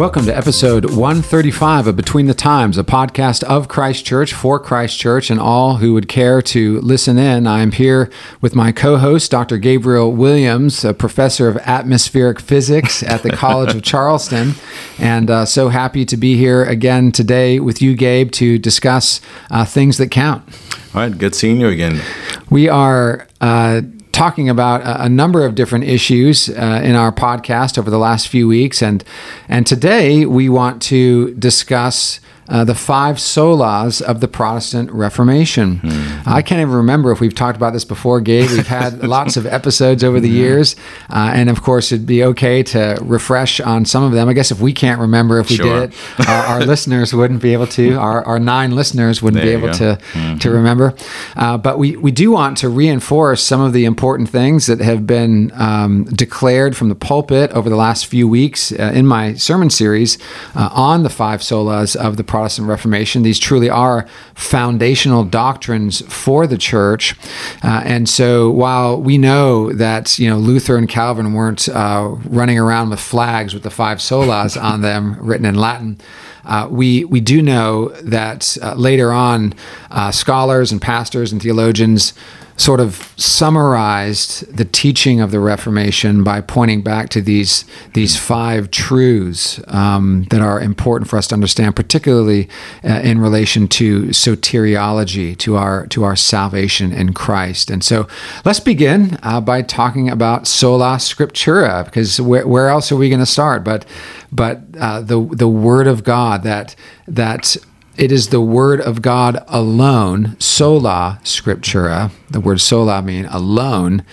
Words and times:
Welcome 0.00 0.24
to 0.24 0.34
episode 0.34 0.86
135 0.86 1.86
of 1.86 1.94
Between 1.94 2.24
the 2.24 2.32
Times, 2.32 2.78
a 2.78 2.82
podcast 2.82 3.42
of 3.44 3.68
Christ 3.68 4.06
Church 4.06 4.32
for 4.32 4.58
Christ 4.58 4.98
Church 4.98 5.28
and 5.28 5.38
all 5.38 5.76
who 5.76 5.92
would 5.92 6.08
care 6.08 6.40
to 6.40 6.80
listen 6.80 7.18
in. 7.18 7.46
I 7.46 7.60
am 7.60 7.72
here 7.72 8.10
with 8.40 8.54
my 8.54 8.72
co 8.72 8.96
host, 8.96 9.30
Dr. 9.30 9.58
Gabriel 9.58 10.10
Williams, 10.10 10.86
a 10.86 10.94
professor 10.94 11.48
of 11.48 11.58
atmospheric 11.58 12.40
physics 12.40 13.02
at 13.02 13.22
the 13.22 13.30
College 13.30 13.74
of 13.74 13.82
Charleston. 13.82 14.54
And 14.98 15.30
uh, 15.30 15.44
so 15.44 15.68
happy 15.68 16.06
to 16.06 16.16
be 16.16 16.34
here 16.34 16.64
again 16.64 17.12
today 17.12 17.60
with 17.60 17.82
you, 17.82 17.94
Gabe, 17.94 18.30
to 18.32 18.58
discuss 18.58 19.20
uh, 19.50 19.66
things 19.66 19.98
that 19.98 20.10
count. 20.10 20.48
All 20.94 21.02
right, 21.02 21.18
good 21.18 21.34
seeing 21.34 21.60
you 21.60 21.68
again. 21.68 22.00
We 22.48 22.70
are. 22.70 23.28
Uh, 23.38 23.82
talking 24.20 24.50
about 24.50 24.82
a, 24.84 25.08
number 25.08 25.46
of 25.46 25.54
different 25.54 25.82
issues 25.82 26.50
uh, 26.50 26.82
in 26.84 26.94
our 26.94 27.10
podcast 27.10 27.78
over 27.78 27.88
the 27.88 27.96
last 27.96 28.28
few 28.28 28.46
weeks, 28.46 28.82
and 28.82 29.02
and 29.48 29.66
today 29.66 30.26
we 30.26 30.46
want 30.46 30.82
to 30.82 31.32
discuss 31.36 32.20
uh, 32.50 32.64
the 32.64 32.74
five 32.74 33.16
solas 33.16 34.02
of 34.02 34.20
the 34.20 34.28
Protestant 34.28 34.90
Reformation. 34.90 35.76
Mm-hmm. 35.78 36.28
I 36.28 36.42
can't 36.42 36.60
even 36.60 36.74
remember 36.74 37.12
if 37.12 37.20
we've 37.20 37.34
talked 37.34 37.56
about 37.56 37.72
this 37.72 37.84
before, 37.84 38.20
Gabe. 38.20 38.50
We've 38.50 38.66
had 38.66 39.02
lots 39.06 39.36
of 39.36 39.46
episodes 39.46 40.02
over 40.02 40.18
the 40.18 40.28
mm-hmm. 40.28 40.36
years, 40.36 40.76
uh, 41.08 41.30
and 41.32 41.48
of 41.48 41.62
course, 41.62 41.92
it'd 41.92 42.06
be 42.06 42.24
okay 42.24 42.62
to 42.64 42.98
refresh 43.02 43.60
on 43.60 43.84
some 43.84 44.02
of 44.02 44.12
them. 44.12 44.28
I 44.28 44.32
guess 44.32 44.50
if 44.50 44.60
we 44.60 44.72
can't 44.72 45.00
remember 45.00 45.38
if 45.38 45.48
we 45.48 45.56
sure. 45.56 45.86
did 45.86 45.94
it, 46.18 46.28
our, 46.28 46.44
our, 46.46 46.60
listeners 46.70 47.14
wouldn't 47.14 47.40
be 47.40 47.52
able 47.52 47.68
to. 47.68 47.94
Our, 47.94 48.24
our 48.24 48.40
nine 48.40 48.72
listeners 48.72 49.22
wouldn't 49.22 49.42
there 49.42 49.56
be 49.58 49.64
able 49.64 49.74
to 49.74 49.98
mm-hmm. 50.12 50.38
to 50.38 50.50
remember. 50.50 50.94
Uh, 51.36 51.56
but 51.56 51.78
we 51.78 51.96
we 51.96 52.10
do 52.10 52.32
want 52.32 52.58
to 52.58 52.68
reinforce 52.68 53.42
some 53.42 53.60
of 53.60 53.72
the 53.72 53.84
important 53.84 54.28
things 54.28 54.66
that 54.66 54.80
have 54.80 55.06
been 55.06 55.52
um, 55.54 56.04
declared 56.04 56.76
from 56.76 56.88
the 56.88 56.94
pulpit 56.96 57.52
over 57.52 57.70
the 57.70 57.76
last 57.76 58.06
few 58.06 58.26
weeks 58.26 58.72
uh, 58.72 58.90
in 58.94 59.06
my 59.06 59.34
sermon 59.34 59.70
series 59.70 60.18
uh, 60.56 60.68
on 60.72 61.04
the 61.04 61.10
five 61.10 61.40
solas 61.40 61.94
of 61.94 62.16
the 62.16 62.24
Protestant 62.24 62.39
Protestant 62.40 62.68
Reformation. 62.68 63.22
These 63.22 63.38
truly 63.38 63.68
are 63.68 64.06
foundational 64.34 65.24
doctrines 65.24 66.00
for 66.10 66.46
the 66.46 66.56
church. 66.56 67.14
Uh, 67.62 67.82
and 67.84 68.08
so 68.08 68.50
while 68.50 68.98
we 68.98 69.18
know 69.18 69.74
that, 69.74 70.18
you 70.18 70.30
know, 70.30 70.38
Luther 70.38 70.78
and 70.78 70.88
Calvin 70.88 71.34
weren't 71.34 71.68
uh, 71.68 72.16
running 72.24 72.58
around 72.58 72.88
with 72.88 72.98
flags 72.98 73.52
with 73.52 73.62
the 73.62 73.68
five 73.68 73.98
solas 73.98 74.58
on 74.58 74.80
them 74.80 75.18
written 75.20 75.44
in 75.44 75.54
Latin, 75.54 76.00
uh, 76.46 76.66
we 76.70 77.04
we 77.04 77.20
do 77.20 77.42
know 77.42 77.90
that 78.02 78.56
uh, 78.62 78.72
later 78.72 79.12
on, 79.12 79.52
uh, 79.90 80.10
scholars 80.10 80.72
and 80.72 80.80
pastors 80.80 81.32
and 81.32 81.42
theologians 81.42 82.14
sort 82.60 82.78
of 82.78 83.14
summarized 83.16 84.54
the 84.54 84.66
teaching 84.66 85.18
of 85.18 85.30
the 85.30 85.40
Reformation 85.40 86.22
by 86.22 86.42
pointing 86.42 86.82
back 86.82 87.08
to 87.08 87.22
these 87.22 87.64
these 87.94 88.18
five 88.18 88.70
truths 88.70 89.58
um, 89.68 90.26
that 90.28 90.42
are 90.42 90.60
important 90.60 91.08
for 91.08 91.16
us 91.16 91.26
to 91.28 91.34
understand, 91.34 91.74
particularly 91.74 92.50
uh, 92.84 93.00
in 93.02 93.18
relation 93.18 93.66
to 93.66 94.08
soteriology, 94.08 95.34
to 95.38 95.56
our 95.56 95.86
to 95.86 96.04
our 96.04 96.14
salvation 96.14 96.92
in 96.92 97.14
Christ. 97.14 97.70
And 97.70 97.82
so, 97.82 98.06
let's 98.44 98.60
begin 98.60 99.18
uh, 99.22 99.40
by 99.40 99.62
talking 99.62 100.10
about 100.10 100.46
sola 100.46 100.96
scriptura, 100.96 101.86
because 101.86 102.20
where, 102.20 102.46
where 102.46 102.68
else 102.68 102.92
are 102.92 102.96
we 102.96 103.08
going 103.08 103.20
to 103.20 103.26
start? 103.26 103.64
But 103.64 103.86
but 104.30 104.60
uh, 104.78 105.00
the 105.00 105.18
the 105.32 105.48
Word 105.48 105.86
of 105.86 106.04
God 106.04 106.42
that 106.42 106.76
that 107.08 107.56
it 107.96 108.12
is 108.12 108.28
the 108.28 108.40
word 108.40 108.80
of 108.80 109.02
God 109.02 109.44
alone, 109.48 110.36
sola 110.38 111.20
scriptura, 111.22 112.10
the 112.30 112.40
word 112.40 112.60
sola 112.60 113.02
mean 113.02 113.26
alone, 113.26 114.04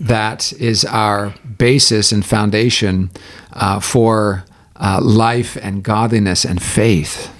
that 0.00 0.52
is 0.54 0.84
our 0.84 1.34
basis 1.58 2.12
and 2.12 2.24
foundation 2.24 3.10
uh, 3.52 3.80
for 3.80 4.44
uh, 4.76 5.00
life 5.02 5.56
and 5.62 5.82
godliness 5.82 6.44
and 6.44 6.62
faith. 6.62 7.32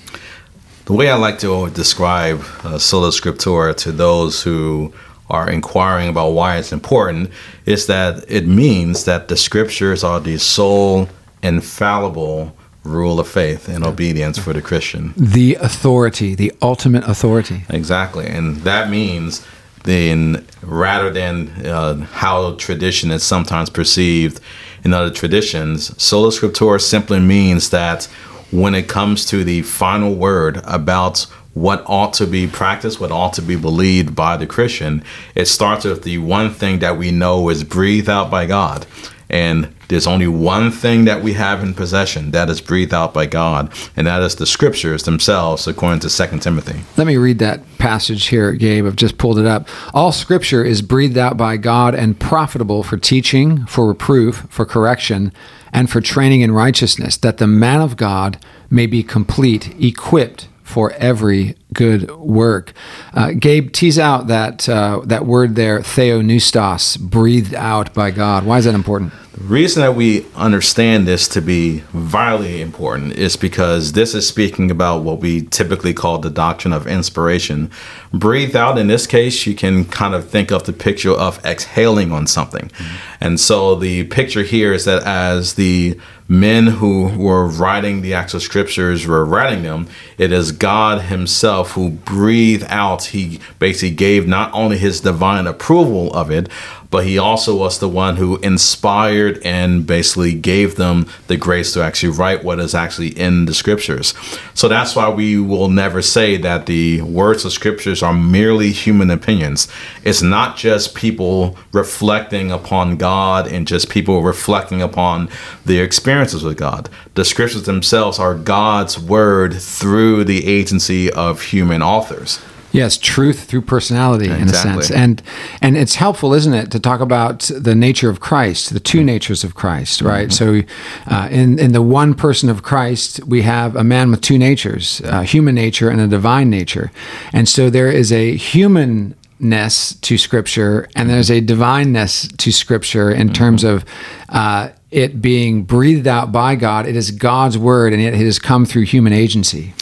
The 0.87 0.93
way 0.93 1.11
I 1.11 1.17
like 1.17 1.39
to 1.41 1.69
describe 1.71 2.43
uh, 2.63 2.79
sola 2.79 3.09
scriptura 3.09 3.75
to 3.79 3.93
those 3.93 4.43
who 4.43 4.93
are 5.29 5.51
inquiring 5.51 6.09
about 6.09 6.31
why 6.31 6.57
it's 6.57 6.73
important 6.73 7.31
is 7.65 7.87
that 7.89 8.25
it 8.29 8.47
means 8.47 9.05
that 9.05 9.29
the 9.29 9.37
scriptures 9.37 10.05
are 10.05 10.21
the 10.21 10.39
sole 10.39 11.09
infallible 11.43 12.57
rule 12.87 13.21
of 13.21 13.29
faith 13.29 13.69
and 13.69 13.85
obedience 13.85 14.39
for 14.39 14.53
the 14.53 14.63
Christian. 14.63 15.13
The 15.17 15.57
authority, 15.57 16.35
the 16.35 16.53
ultimate 16.63 17.07
authority. 17.07 17.65
Exactly. 17.69 18.27
And 18.27 18.57
that 18.59 18.91
means 18.91 19.45
then 19.85 20.45
rather 20.63 21.11
than 21.11 21.49
uh, 21.65 21.95
how 22.07 22.55
tradition 22.57 23.11
is 23.11 23.23
sometimes 23.23 23.71
perceived 23.71 24.41
in 24.85 24.93
other 24.93 25.11
traditions, 25.11 26.01
sola 26.03 26.31
scriptura 26.31 26.81
simply 26.81 27.21
means 27.21 27.71
that 27.71 28.05
when 28.51 28.75
it 28.75 28.89
comes 28.89 29.27
to 29.27 29.45
the 29.45 29.63
final 29.63 30.15
word 30.15 30.61
about 30.65 31.27
what 31.55 31.83
ought 31.87 32.13
to 32.13 32.27
be 32.27 32.47
practiced, 32.47 33.01
what 33.01 33.11
ought 33.11 33.33
to 33.33 33.43
be 33.43 33.57
believed 33.57 34.15
by 34.15 34.37
the 34.37 34.47
Christian, 34.47 35.03
it 35.35 35.47
starts 35.47 35.85
with 35.85 36.03
the 36.03 36.19
one 36.19 36.51
thing 36.51 36.81
that 36.81 36.99
we 36.99 37.11
know 37.11 37.49
is 37.49 37.65
breathed 37.65 38.11
out 38.11 38.31
by 38.31 38.45
God. 38.45 38.87
And 39.29 39.75
there's 39.89 40.07
only 40.07 40.29
one 40.29 40.71
thing 40.71 41.05
that 41.05 41.23
we 41.23 41.33
have 41.35 41.63
in 41.63 41.75
possession 41.75 42.31
that 42.31 42.49
is 42.49 42.61
breathed 42.61 42.95
out 42.95 43.13
by 43.13 43.27
God, 43.27 43.73
and 43.97 44.07
that 44.07 44.23
is 44.23 44.37
the 44.37 44.47
scriptures 44.47 45.03
themselves, 45.05 45.67
according 45.67 46.01
to 46.01 46.09
2 46.09 46.39
Timothy. 46.39 46.81
Let 46.97 47.07
me 47.07 47.17
read 47.17 47.39
that 47.41 47.61
passage 47.79 48.27
here, 48.27 48.53
Gabe. 48.53 48.87
I've 48.87 48.97
just 48.97 49.19
pulled 49.19 49.39
it 49.39 49.47
up. 49.47 49.69
All 49.95 50.13
scripture 50.13 50.65
is 50.65 50.83
breathed 50.83 51.19
out 51.19 51.37
by 51.37 51.57
God 51.57 51.95
and 51.95 52.19
profitable 52.19 52.83
for 52.83 52.97
teaching, 52.97 53.67
for 53.67 53.89
reproof, 53.89 54.47
for 54.49 54.65
correction, 54.65 55.33
and 55.73 55.91
for 55.91 56.01
training 56.01 56.41
in 56.41 56.53
righteousness, 56.53 57.17
that 57.19 57.39
the 57.39 57.47
man 57.47 57.81
of 57.81 57.97
God 57.97 58.39
may 58.71 58.87
be 58.87 59.03
complete, 59.03 59.75
equipped 59.83 60.49
for 60.67 60.91
every 60.95 61.55
good 61.73 62.11
work. 62.17 62.73
Uh, 63.15 63.31
Gabe, 63.39 63.73
tease 63.73 64.01
out 64.01 64.27
that 64.27 64.69
uh, 64.69 65.01
that 65.05 65.25
word 65.25 65.55
there, 65.55 65.79
theopneustos, 65.79 66.99
breathed 66.99 67.55
out 67.55 67.95
by 67.95 68.11
God. 68.11 68.45
Why 68.45 68.59
is 68.59 68.65
that 68.65 68.75
important? 68.75 69.13
The 69.37 69.45
reason 69.45 69.83
that 69.83 69.95
we 69.95 70.25
understand 70.35 71.07
this 71.07 71.29
to 71.29 71.43
be 71.43 71.81
vitally 71.93 72.63
important 72.63 73.13
is 73.13 73.37
because 73.37 73.93
this 73.93 74.15
is 74.15 74.27
speaking 74.27 74.71
about 74.71 75.03
what 75.03 75.21
we 75.21 75.43
typically 75.43 75.93
call 75.93 76.19
the 76.19 76.31
doctrine 76.31 76.73
of 76.73 76.87
inspiration. 76.87 77.71
Breathe 78.15 78.57
out, 78.57 78.79
in 78.79 78.87
this 78.87 79.07
case, 79.07 79.47
you 79.47 79.55
can 79.55 79.85
kind 79.85 80.15
of 80.15 80.27
think 80.31 80.51
of 80.51 80.65
the 80.65 80.73
picture 80.73 81.13
of 81.13 81.45
exhaling 81.45 82.13
on 82.13 82.27
something. 82.27 82.69
Mm-hmm. 82.69 82.97
And 83.21 83.39
so 83.39 83.75
the 83.75 84.05
picture 84.05 84.43
here 84.43 84.73
is 84.73 84.87
that 84.87 85.03
as 85.03 85.55
the 85.55 86.01
men 86.29 86.67
who 86.67 87.09
were 87.17 87.47
writing 87.47 88.01
the 88.01 88.15
actual 88.15 88.41
scriptures 88.41 89.07
were 89.07 89.25
writing 89.25 89.63
them, 89.63 89.87
it 90.17 90.33
is 90.33 90.51
God 90.51 91.03
Himself 91.03 91.73
who 91.73 91.91
breathed 91.91 92.65
out. 92.69 93.05
He 93.05 93.39
basically 93.59 93.95
gave 93.95 94.27
not 94.27 94.51
only 94.55 94.79
His 94.79 95.03
divine 95.03 95.47
approval 95.47 96.13
of 96.15 96.31
it, 96.31 96.49
but 96.97 97.05
he 97.05 97.19
also 97.19 97.55
was 97.55 97.79
the 97.79 97.91
one 97.91 98.17
who 98.17 98.39
inspired 98.39 99.39
and 99.45 99.87
basically 99.87 100.33
gave 100.33 100.77
them 100.77 101.07
the 101.27 101.37
grace 101.37 101.75
to 101.75 101.83
actually 101.83 102.09
write 102.09 102.43
what 102.43 102.59
is 102.59 102.75
actually 102.75 103.09
in 103.09 103.45
the 103.45 103.53
scriptures. 103.53 104.15
So 104.55 104.67
that's 104.67 104.97
why 104.97 105.11
we 105.11 105.39
will 105.39 105.69
never 105.69 106.01
say 106.01 106.39
that 106.39 106.65
the 106.65 107.03
words 107.03 107.45
of 107.45 107.53
scriptures 107.53 108.03
are 108.03 108.15
merely 108.15 108.73
human 108.73 109.11
opinions. 109.11 109.69
It's 110.05 110.23
not 110.23 110.57
just 110.57 110.95
people 110.95 111.59
reflecting 111.71 112.51
upon 112.51 112.97
God 112.97 113.47
and 113.47 113.69
just 113.69 113.91
people 113.91 114.23
reflecting 114.23 114.81
upon 114.81 115.29
their 115.67 115.85
experiences 115.85 116.43
with 116.43 116.57
God. 116.57 116.89
The 117.13 117.27
scriptures 117.27 117.65
themselves 117.65 118.19
are 118.19 118.35
God's 118.35 118.99
word 118.99 119.61
through 119.61 120.25
the 120.25 120.47
agency 120.47 121.13
of 121.13 121.43
human 121.43 121.83
authors. 121.83 122.41
Yes, 122.77 122.99
truth 122.99 123.45
through 123.45 123.63
personality 123.63 124.27
exactly. 124.27 124.43
in 124.43 124.49
a 124.49 124.83
sense. 124.83 124.91
And 124.91 125.23
and 125.63 125.77
it's 125.77 125.95
helpful, 125.97 126.35
isn't 126.35 126.55
it, 126.55 126.71
to 126.73 126.81
talk 126.81 127.01
about 127.01 127.51
the 127.55 127.75
nature 127.75 128.11
of 128.11 128.21
Christ, 128.21 128.73
the 128.73 128.81
two 128.81 129.03
natures 129.03 129.45
of 129.45 129.55
Christ, 129.55 130.03
right? 130.03 130.29
Mm-hmm. 130.29 130.65
So 131.07 131.15
uh, 131.15 131.29
in 131.31 131.59
in 131.59 131.73
the 131.73 131.83
one 131.83 132.15
person 132.15 132.49
of 132.49 132.63
Christ, 132.63 133.25
we 133.25 133.43
have 133.43 133.77
a 133.77 133.85
man 133.85 134.11
with 134.11 134.21
two 134.21 134.39
natures, 134.39 135.01
a 135.05 135.25
human 135.25 135.55
nature 135.55 135.89
and 135.89 136.01
a 136.01 136.07
divine 136.07 136.51
nature. 136.51 136.91
And 137.33 137.49
so 137.49 137.71
there 137.71 137.91
is 137.91 138.13
a 138.13 138.37
humanness 138.37 139.95
to 139.95 140.19
scripture 140.19 140.89
and 140.95 141.11
there's 141.11 141.31
a 141.31 141.41
divineness 141.41 142.29
to 142.29 142.53
scripture 142.53 143.11
in 143.11 143.29
mm-hmm. 143.29 143.35
terms 143.35 143.65
of 143.65 143.85
uh, 144.29 144.69
it 144.91 145.21
being 145.21 145.63
breathed 145.65 146.07
out 146.07 146.33
by 146.33 146.55
God. 146.55 146.87
It 146.87 146.97
is 146.97 147.11
God's 147.11 147.59
word 147.59 147.93
and 147.93 148.03
yet 148.03 148.15
it 148.15 148.21
has 148.21 148.39
come 148.39 148.65
through 148.65 148.83
human 148.83 149.13
agency. 149.13 149.75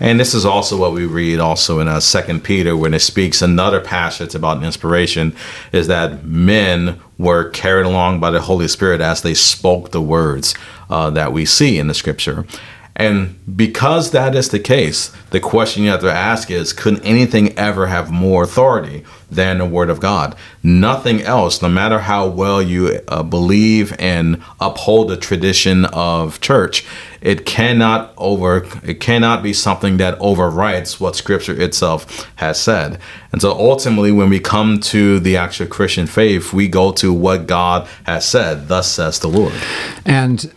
And 0.00 0.18
this 0.18 0.34
is 0.34 0.46
also 0.46 0.78
what 0.78 0.92
we 0.92 1.04
read 1.04 1.40
also 1.40 1.78
in 1.78 1.86
uh, 1.86 2.00
Second 2.00 2.42
Peter 2.42 2.74
when 2.74 2.94
it 2.94 3.00
speaks 3.00 3.42
another 3.42 3.80
passage 3.80 4.34
about 4.34 4.64
inspiration 4.64 5.36
is 5.72 5.86
that 5.88 6.24
men 6.24 6.98
were 7.18 7.50
carried 7.50 7.84
along 7.84 8.18
by 8.18 8.30
the 8.30 8.40
Holy 8.40 8.66
Spirit 8.66 9.02
as 9.02 9.20
they 9.20 9.34
spoke 9.34 9.90
the 9.90 10.00
words 10.00 10.54
uh, 10.88 11.10
that 11.10 11.34
we 11.34 11.44
see 11.44 11.78
in 11.78 11.86
the 11.86 11.94
Scripture. 11.94 12.46
And 13.00 13.56
because 13.56 14.10
that 14.10 14.34
is 14.34 14.50
the 14.50 14.58
case, 14.58 15.10
the 15.30 15.40
question 15.40 15.84
you 15.84 15.88
have 15.88 16.02
to 16.02 16.12
ask 16.12 16.50
is 16.50 16.74
could 16.74 17.02
anything 17.02 17.58
ever 17.58 17.86
have 17.86 18.10
more 18.10 18.42
authority 18.42 19.04
than 19.30 19.56
the 19.56 19.64
Word 19.64 19.88
of 19.88 20.00
God? 20.00 20.36
Nothing 20.62 21.22
else, 21.22 21.62
no 21.62 21.70
matter 21.70 22.00
how 22.00 22.26
well 22.26 22.60
you 22.60 23.00
uh, 23.08 23.22
believe 23.22 23.96
and 23.98 24.42
uphold 24.60 25.08
the 25.08 25.16
tradition 25.16 25.86
of 25.86 26.42
church, 26.42 26.84
it 27.22 27.46
cannot 27.46 28.12
over 28.18 28.68
it 28.84 29.00
cannot 29.00 29.42
be 29.42 29.54
something 29.54 29.96
that 29.96 30.18
overwrites 30.18 31.00
what 31.00 31.16
scripture 31.16 31.58
itself 31.58 32.30
has 32.36 32.60
said. 32.60 33.00
And 33.32 33.40
so 33.40 33.52
ultimately 33.52 34.12
when 34.12 34.28
we 34.28 34.40
come 34.40 34.78
to 34.80 35.18
the 35.20 35.38
actual 35.38 35.68
Christian 35.68 36.06
faith, 36.06 36.52
we 36.52 36.68
go 36.68 36.92
to 36.92 37.14
what 37.14 37.46
God 37.46 37.88
has 38.04 38.28
said, 38.28 38.68
thus 38.68 38.90
says 38.92 39.20
the 39.20 39.28
Lord. 39.28 39.54
And 40.04 40.52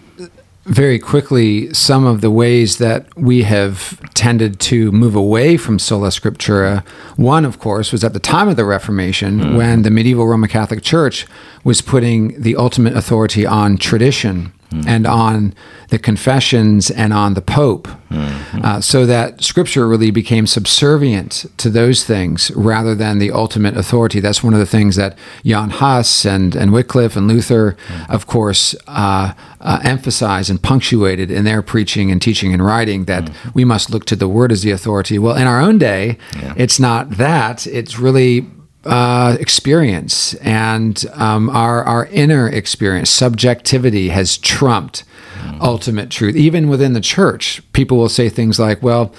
very 0.65 0.97
quickly 0.97 1.73
some 1.73 2.05
of 2.05 2.21
the 2.21 2.31
ways 2.31 2.77
that 2.77 3.05
we 3.17 3.43
have 3.43 3.99
tended 4.13 4.59
to 4.61 4.91
move 4.91 5.15
away 5.15 5.57
from 5.57 5.77
sola 5.77 6.07
scriptura. 6.07 6.85
One, 7.17 7.43
of 7.43 7.59
course, 7.59 7.91
was 7.91 8.03
at 8.03 8.13
the 8.13 8.19
time 8.19 8.47
of 8.47 8.55
the 8.55 8.65
Reformation 8.65 9.39
mm. 9.39 9.57
when 9.57 9.81
the 9.81 9.91
medieval 9.91 10.27
Roman 10.27 10.49
Catholic 10.49 10.81
Church 10.81 11.27
was 11.63 11.81
putting 11.81 12.41
the 12.41 12.55
ultimate 12.55 12.95
authority 12.95 13.45
on 13.45 13.77
tradition 13.77 14.53
mm. 14.73 14.87
and 14.87 15.05
on 15.05 15.53
the 15.89 15.99
confessions 15.99 16.89
and 16.91 17.13
on 17.13 17.33
the 17.33 17.41
Pope, 17.41 17.87
mm-hmm. 18.09 18.65
uh, 18.65 18.81
so 18.81 19.05
that 19.05 19.43
Scripture 19.43 19.87
really 19.87 20.11
became 20.11 20.47
subservient 20.47 21.45
to 21.57 21.69
those 21.69 22.03
things 22.03 22.51
rather 22.55 22.95
than 22.95 23.19
the 23.19 23.31
ultimate 23.31 23.77
authority. 23.77 24.19
That's 24.19 24.43
one 24.43 24.53
of 24.53 24.59
the 24.59 24.65
things 24.65 24.95
that 24.95 25.17
Jan 25.45 25.69
Hus 25.69 26.25
and, 26.25 26.55
and 26.55 26.71
Wycliffe 26.71 27.15
and 27.15 27.27
Luther, 27.27 27.77
mm. 27.87 28.09
of 28.09 28.25
course, 28.27 28.75
uh, 28.87 29.33
uh, 29.61 29.79
emphasized 29.83 30.49
and 30.49 30.61
punctuated 30.61 31.29
in 31.31 31.45
their 31.45 31.61
preaching 31.61 32.11
and 32.11 32.21
teaching 32.21 32.53
and 32.53 32.65
writing 32.65 33.05
that 33.05 33.25
mm-hmm. 33.25 33.49
we 33.53 33.65
must 33.65 33.89
look 33.89 34.05
to 34.05 34.15
the 34.15 34.27
Word 34.27 34.51
as 34.51 34.63
the 34.63 34.71
authority. 34.71 35.19
Well, 35.19 35.35
in 35.35 35.47
our 35.47 35.61
own 35.61 35.77
day, 35.77 36.17
yeah. 36.35 36.53
it's 36.57 36.79
not 36.79 37.11
that. 37.17 37.67
It's 37.67 37.99
really 37.99 38.47
uh, 38.85 39.37
experience 39.39 40.33
and 40.35 41.05
um, 41.13 41.49
our 41.49 41.83
our 41.83 42.05
inner 42.07 42.49
experience, 42.49 43.09
subjectivity 43.09 44.09
has 44.09 44.37
trumped 44.37 45.03
mm. 45.35 45.61
ultimate 45.61 46.09
truth. 46.09 46.35
Even 46.35 46.67
within 46.67 46.93
the 46.93 47.01
church, 47.01 47.61
people 47.71 47.97
will 47.97 48.09
say 48.09 48.27
things 48.27 48.59
like, 48.59 48.83
"Well, 48.83 49.13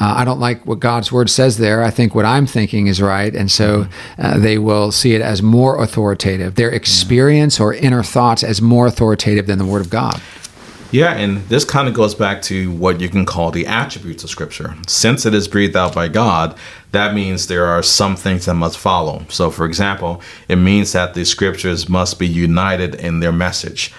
uh, 0.00 0.14
I 0.16 0.24
don't 0.24 0.40
like 0.40 0.64
what 0.66 0.80
God's 0.80 1.12
word 1.12 1.28
says 1.28 1.58
there. 1.58 1.82
I 1.82 1.90
think 1.90 2.14
what 2.14 2.24
I'm 2.24 2.46
thinking 2.46 2.86
is 2.86 3.02
right," 3.02 3.34
and 3.34 3.50
so 3.50 3.84
mm-hmm. 3.84 4.22
uh, 4.22 4.38
they 4.38 4.56
will 4.56 4.90
see 4.90 5.14
it 5.14 5.20
as 5.20 5.42
more 5.42 5.82
authoritative. 5.82 6.54
Their 6.54 6.70
experience 6.70 7.60
or 7.60 7.74
inner 7.74 8.02
thoughts 8.02 8.42
as 8.42 8.62
more 8.62 8.86
authoritative 8.86 9.46
than 9.46 9.58
the 9.58 9.66
word 9.66 9.82
of 9.82 9.90
God. 9.90 10.20
Yeah, 10.92 11.12
and 11.12 11.38
this 11.48 11.64
kind 11.64 11.86
of 11.86 11.94
goes 11.94 12.16
back 12.16 12.42
to 12.42 12.72
what 12.72 13.00
you 13.00 13.08
can 13.08 13.24
call 13.24 13.52
the 13.52 13.66
attributes 13.66 14.24
of 14.24 14.30
Scripture. 14.30 14.74
Since 14.88 15.24
it 15.24 15.34
is 15.34 15.46
breathed 15.46 15.76
out 15.76 15.94
by 15.94 16.08
God, 16.08 16.58
that 16.90 17.14
means 17.14 17.46
there 17.46 17.66
are 17.66 17.82
some 17.82 18.16
things 18.16 18.46
that 18.46 18.54
must 18.54 18.76
follow. 18.76 19.24
So, 19.28 19.50
for 19.52 19.66
example, 19.66 20.20
it 20.48 20.56
means 20.56 20.90
that 20.92 21.14
the 21.14 21.24
Scriptures 21.24 21.88
must 21.88 22.18
be 22.18 22.26
united 22.26 22.96
in 22.96 23.20
their 23.20 23.30
message. 23.30 23.92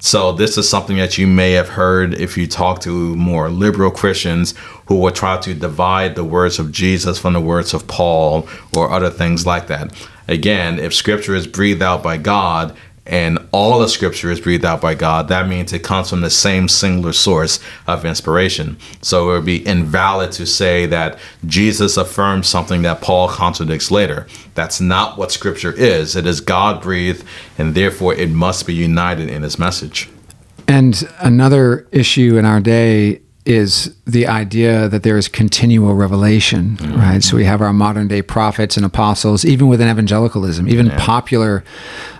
So, 0.00 0.32
this 0.32 0.58
is 0.58 0.68
something 0.68 0.96
that 0.96 1.16
you 1.16 1.28
may 1.28 1.52
have 1.52 1.68
heard 1.68 2.14
if 2.14 2.36
you 2.36 2.48
talk 2.48 2.80
to 2.80 3.14
more 3.14 3.48
liberal 3.48 3.92
Christians 3.92 4.54
who 4.86 4.96
will 4.96 5.12
try 5.12 5.36
to 5.42 5.54
divide 5.54 6.16
the 6.16 6.24
words 6.24 6.58
of 6.58 6.72
Jesus 6.72 7.20
from 7.20 7.34
the 7.34 7.40
words 7.40 7.72
of 7.72 7.86
Paul 7.86 8.48
or 8.76 8.90
other 8.90 9.10
things 9.10 9.46
like 9.46 9.68
that. 9.68 9.94
Again, 10.26 10.80
if 10.80 10.92
Scripture 10.92 11.36
is 11.36 11.46
breathed 11.46 11.82
out 11.82 12.02
by 12.02 12.16
God, 12.16 12.76
and 13.04 13.38
all 13.50 13.80
the 13.80 13.88
scripture 13.88 14.30
is 14.30 14.40
breathed 14.40 14.64
out 14.64 14.80
by 14.80 14.94
God, 14.94 15.28
that 15.28 15.48
means 15.48 15.72
it 15.72 15.82
comes 15.82 16.08
from 16.10 16.20
the 16.20 16.30
same 16.30 16.68
singular 16.68 17.12
source 17.12 17.58
of 17.86 18.04
inspiration. 18.04 18.76
So 19.00 19.30
it 19.30 19.34
would 19.34 19.44
be 19.44 19.66
invalid 19.66 20.30
to 20.32 20.46
say 20.46 20.86
that 20.86 21.18
Jesus 21.44 21.96
affirms 21.96 22.46
something 22.46 22.82
that 22.82 23.00
Paul 23.00 23.28
contradicts 23.28 23.90
later. 23.90 24.26
That's 24.54 24.80
not 24.80 25.18
what 25.18 25.32
scripture 25.32 25.72
is. 25.72 26.14
It 26.14 26.26
is 26.26 26.40
God 26.40 26.80
breathed, 26.80 27.24
and 27.58 27.74
therefore 27.74 28.14
it 28.14 28.30
must 28.30 28.66
be 28.66 28.74
united 28.74 29.28
in 29.28 29.42
his 29.42 29.58
message. 29.58 30.08
And 30.68 31.08
another 31.18 31.88
issue 31.90 32.36
in 32.38 32.44
our 32.44 32.60
day 32.60 33.20
is 33.44 33.94
the 34.06 34.26
idea 34.26 34.88
that 34.88 35.02
there 35.02 35.16
is 35.16 35.26
continual 35.26 35.94
revelation, 35.94 36.76
mm-hmm. 36.76 36.94
right? 36.94 37.22
So 37.22 37.36
we 37.36 37.44
have 37.44 37.60
our 37.60 37.72
modern 37.72 38.06
day 38.06 38.22
prophets 38.22 38.76
and 38.76 38.86
apostles, 38.86 39.44
even 39.44 39.66
within 39.66 39.88
evangelicalism, 39.88 40.68
even 40.68 40.86
yeah. 40.86 41.04
popular 41.04 41.64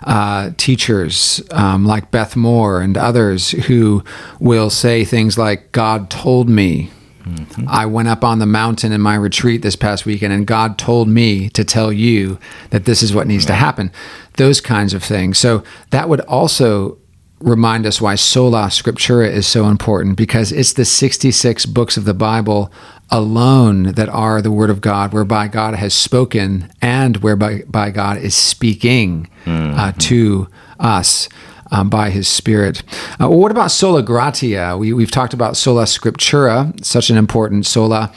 uh, 0.03 0.51
teachers 0.57 1.41
um, 1.51 1.85
like 1.85 2.11
Beth 2.11 2.35
Moore 2.35 2.81
and 2.81 2.97
others 2.97 3.51
who 3.51 4.03
will 4.39 4.69
say 4.69 5.05
things 5.05 5.37
like, 5.37 5.71
God 5.71 6.09
told 6.09 6.49
me. 6.49 6.91
Mm-hmm. 7.23 7.69
I 7.69 7.85
went 7.85 8.09
up 8.09 8.25
on 8.25 8.39
the 8.39 8.45
mountain 8.45 8.91
in 8.91 8.99
my 8.99 9.15
retreat 9.15 9.61
this 9.61 9.77
past 9.77 10.05
weekend, 10.05 10.33
and 10.33 10.45
God 10.45 10.77
told 10.77 11.07
me 11.07 11.47
to 11.51 11.63
tell 11.63 11.93
you 11.93 12.37
that 12.71 12.83
this 12.83 13.01
is 13.01 13.15
what 13.15 13.27
needs 13.27 13.45
yeah. 13.45 13.51
to 13.51 13.53
happen. 13.53 13.93
Those 14.35 14.59
kinds 14.59 14.93
of 14.93 15.01
things. 15.05 15.37
So 15.37 15.63
that 15.91 16.09
would 16.09 16.19
also 16.21 16.97
remind 17.43 17.85
us 17.85 17.99
why 18.01 18.15
sola 18.15 18.67
scriptura 18.67 19.29
is 19.29 19.45
so 19.45 19.67
important 19.67 20.15
because 20.15 20.51
it's 20.51 20.73
the 20.73 20.85
66 20.85 21.65
books 21.67 21.97
of 21.97 22.05
the 22.05 22.13
Bible 22.13 22.71
alone 23.09 23.83
that 23.83 24.09
are 24.09 24.41
the 24.41 24.51
Word 24.51 24.69
of 24.69 24.81
God, 24.81 25.13
whereby 25.13 25.47
God 25.47 25.75
has 25.75 25.93
spoken 25.93 26.71
and 26.81 27.17
whereby 27.17 27.63
by 27.67 27.91
God 27.91 28.17
is 28.17 28.33
speaking 28.33 29.29
uh, 29.45 29.49
mm-hmm. 29.49 29.79
uh, 29.79 29.91
to 29.99 30.47
us. 30.79 31.29
Um, 31.71 31.89
by 31.89 32.11
his 32.11 32.27
spirit. 32.27 32.83
Uh, 33.13 33.27
well, 33.27 33.39
what 33.39 33.49
about 33.49 33.71
sola 33.71 34.03
gratia? 34.03 34.77
We, 34.77 34.93
we've 34.93 35.09
talked 35.09 35.33
about 35.33 35.57
sola 35.57 35.85
scriptura, 35.85 36.85
such 36.85 37.09
an 37.09 37.17
important 37.17 37.65
sola 37.65 38.13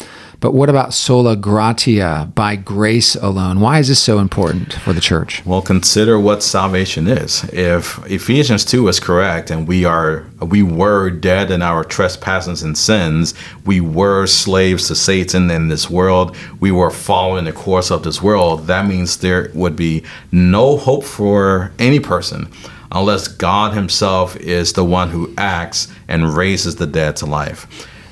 but 0.46 0.54
what 0.54 0.70
about 0.70 0.94
sola 0.94 1.34
gratia, 1.34 2.30
by 2.36 2.54
grace 2.54 3.16
alone? 3.16 3.58
Why 3.58 3.80
is 3.80 3.88
this 3.88 4.00
so 4.00 4.20
important 4.20 4.74
for 4.74 4.92
the 4.92 5.00
church? 5.00 5.44
Well, 5.44 5.60
consider 5.60 6.20
what 6.20 6.40
salvation 6.40 7.08
is. 7.08 7.42
If 7.52 7.98
Ephesians 8.08 8.64
2 8.64 8.86
is 8.86 9.00
correct 9.00 9.50
and 9.50 9.66
we 9.66 9.84
are 9.84 10.24
we 10.40 10.62
were 10.62 11.10
dead 11.10 11.50
in 11.50 11.62
our 11.62 11.82
trespasses 11.82 12.62
and 12.62 12.78
sins, 12.78 13.34
we 13.64 13.80
were 13.80 14.28
slaves 14.28 14.86
to 14.86 14.94
Satan 14.94 15.50
in 15.50 15.66
this 15.66 15.90
world, 15.90 16.36
we 16.60 16.70
were 16.70 16.92
following 16.92 17.46
the 17.46 17.52
course 17.52 17.90
of 17.90 18.04
this 18.04 18.22
world, 18.22 18.68
that 18.68 18.86
means 18.86 19.16
there 19.16 19.50
would 19.52 19.74
be 19.74 20.04
no 20.30 20.76
hope 20.76 21.02
for 21.02 21.72
any 21.80 21.98
person 21.98 22.46
unless 22.92 23.26
God 23.26 23.74
himself 23.74 24.36
is 24.36 24.74
the 24.74 24.84
one 24.84 25.10
who 25.10 25.34
acts 25.36 25.88
and 26.06 26.36
raises 26.36 26.76
the 26.76 26.86
dead 26.86 27.16
to 27.16 27.26
life. 27.26 27.66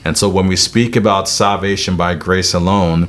And 0.04 0.18
so 0.18 0.28
when 0.28 0.46
we 0.46 0.56
speak 0.56 0.96
about 0.96 1.28
salvation 1.28 1.96
by 1.96 2.14
grace 2.14 2.52
alone, 2.54 3.08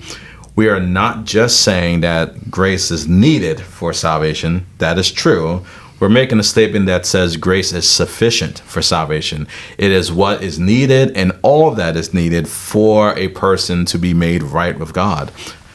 we 0.56 0.70
are 0.70 0.80
not 0.80 1.26
just 1.26 1.62
saying 1.62 2.00
that 2.02 2.50
grace 2.50 2.90
is 2.90 3.08
needed 3.08 3.60
for 3.60 3.92
salvation. 3.92 4.66
That 4.78 4.98
is 4.98 5.12
true. 5.12 5.66
We're 6.00 6.10
making 6.10 6.40
a 6.40 6.44
statement 6.44 6.86
that 6.88 7.06
says 7.06 7.38
grace 7.38 7.74
is 7.74 7.90
sufficient 7.90 8.60
for 8.60 8.82
salvation. 8.82 9.48
It 9.78 9.92
is 9.92 10.12
what 10.12 10.44
is 10.44 10.60
needed, 10.60 11.16
and 11.16 11.32
all 11.42 11.72
that 11.72 11.96
is 11.96 12.14
needed 12.14 12.48
for 12.48 13.18
a 13.18 13.30
person 13.30 13.86
to 13.86 13.98
be 13.98 14.14
made 14.14 14.44
right 14.44 14.78
with 14.78 14.94
God. 14.94 15.32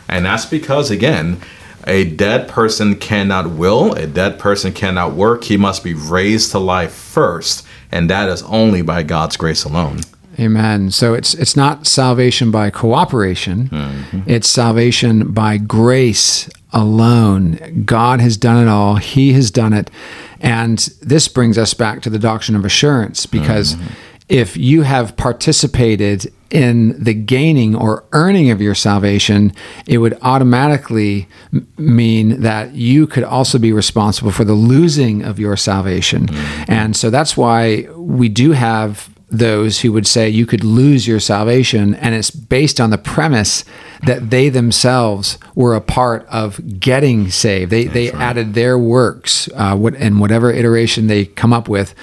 And 0.08 0.26
that's 0.26 0.46
because, 0.46 0.90
again, 0.90 1.40
a 1.86 2.04
dead 2.04 2.48
person 2.48 2.96
cannot 2.96 3.50
will, 3.50 3.94
a 3.94 4.06
dead 4.06 4.38
person 4.38 4.72
cannot 4.72 5.12
work. 5.12 5.44
He 5.44 5.56
must 5.56 5.82
be 5.82 5.94
raised 5.94 6.50
to 6.50 6.58
life 6.58 6.92
first, 6.92 7.66
and 7.90 8.10
that 8.10 8.28
is 8.28 8.42
only 8.42 8.82
by 8.82 9.02
God's 9.02 9.38
grace 9.38 9.64
alone. 9.64 10.00
Amen. 10.40 10.90
So 10.90 11.12
it's 11.12 11.34
it's 11.34 11.54
not 11.54 11.86
salvation 11.86 12.50
by 12.50 12.70
cooperation. 12.70 13.68
Mm-hmm. 13.68 14.20
It's 14.26 14.48
salvation 14.48 15.32
by 15.32 15.58
grace 15.58 16.48
alone. 16.72 17.82
God 17.84 18.20
has 18.20 18.36
done 18.36 18.62
it 18.62 18.68
all. 18.68 18.96
He 18.96 19.32
has 19.34 19.50
done 19.50 19.72
it. 19.72 19.90
And 20.40 20.78
this 21.02 21.28
brings 21.28 21.58
us 21.58 21.74
back 21.74 22.00
to 22.02 22.10
the 22.10 22.18
doctrine 22.18 22.56
of 22.56 22.64
assurance 22.64 23.26
because 23.26 23.74
mm-hmm. 23.74 23.92
if 24.28 24.56
you 24.56 24.82
have 24.82 25.16
participated 25.16 26.32
in 26.50 27.02
the 27.02 27.14
gaining 27.14 27.76
or 27.76 28.04
earning 28.12 28.50
of 28.50 28.60
your 28.60 28.74
salvation, 28.74 29.52
it 29.86 29.98
would 29.98 30.18
automatically 30.22 31.28
m- 31.52 31.68
mean 31.76 32.40
that 32.40 32.72
you 32.74 33.06
could 33.06 33.24
also 33.24 33.58
be 33.58 33.72
responsible 33.72 34.32
for 34.32 34.44
the 34.44 34.54
losing 34.54 35.22
of 35.22 35.38
your 35.38 35.56
salvation. 35.56 36.26
Mm-hmm. 36.26 36.72
And 36.72 36.96
so 36.96 37.10
that's 37.10 37.36
why 37.36 37.88
we 37.94 38.28
do 38.28 38.52
have 38.52 39.10
those 39.30 39.80
who 39.80 39.92
would 39.92 40.06
say 40.06 40.28
you 40.28 40.46
could 40.46 40.64
lose 40.64 41.06
your 41.06 41.20
salvation, 41.20 41.94
and 41.94 42.14
it's 42.14 42.30
based 42.30 42.80
on 42.80 42.90
the 42.90 42.98
premise 42.98 43.64
that 44.06 44.30
they 44.30 44.48
themselves 44.48 45.38
were 45.54 45.74
a 45.74 45.80
part 45.80 46.26
of 46.28 46.80
getting 46.80 47.30
saved. 47.30 47.70
They 47.70 47.84
they 47.84 48.10
right. 48.10 48.20
added 48.20 48.54
their 48.54 48.78
works, 48.78 49.48
uh, 49.54 49.76
what 49.76 49.94
and 49.94 50.20
whatever 50.20 50.50
iteration 50.50 51.06
they 51.06 51.26
come 51.26 51.52
up 51.52 51.68
with, 51.68 51.94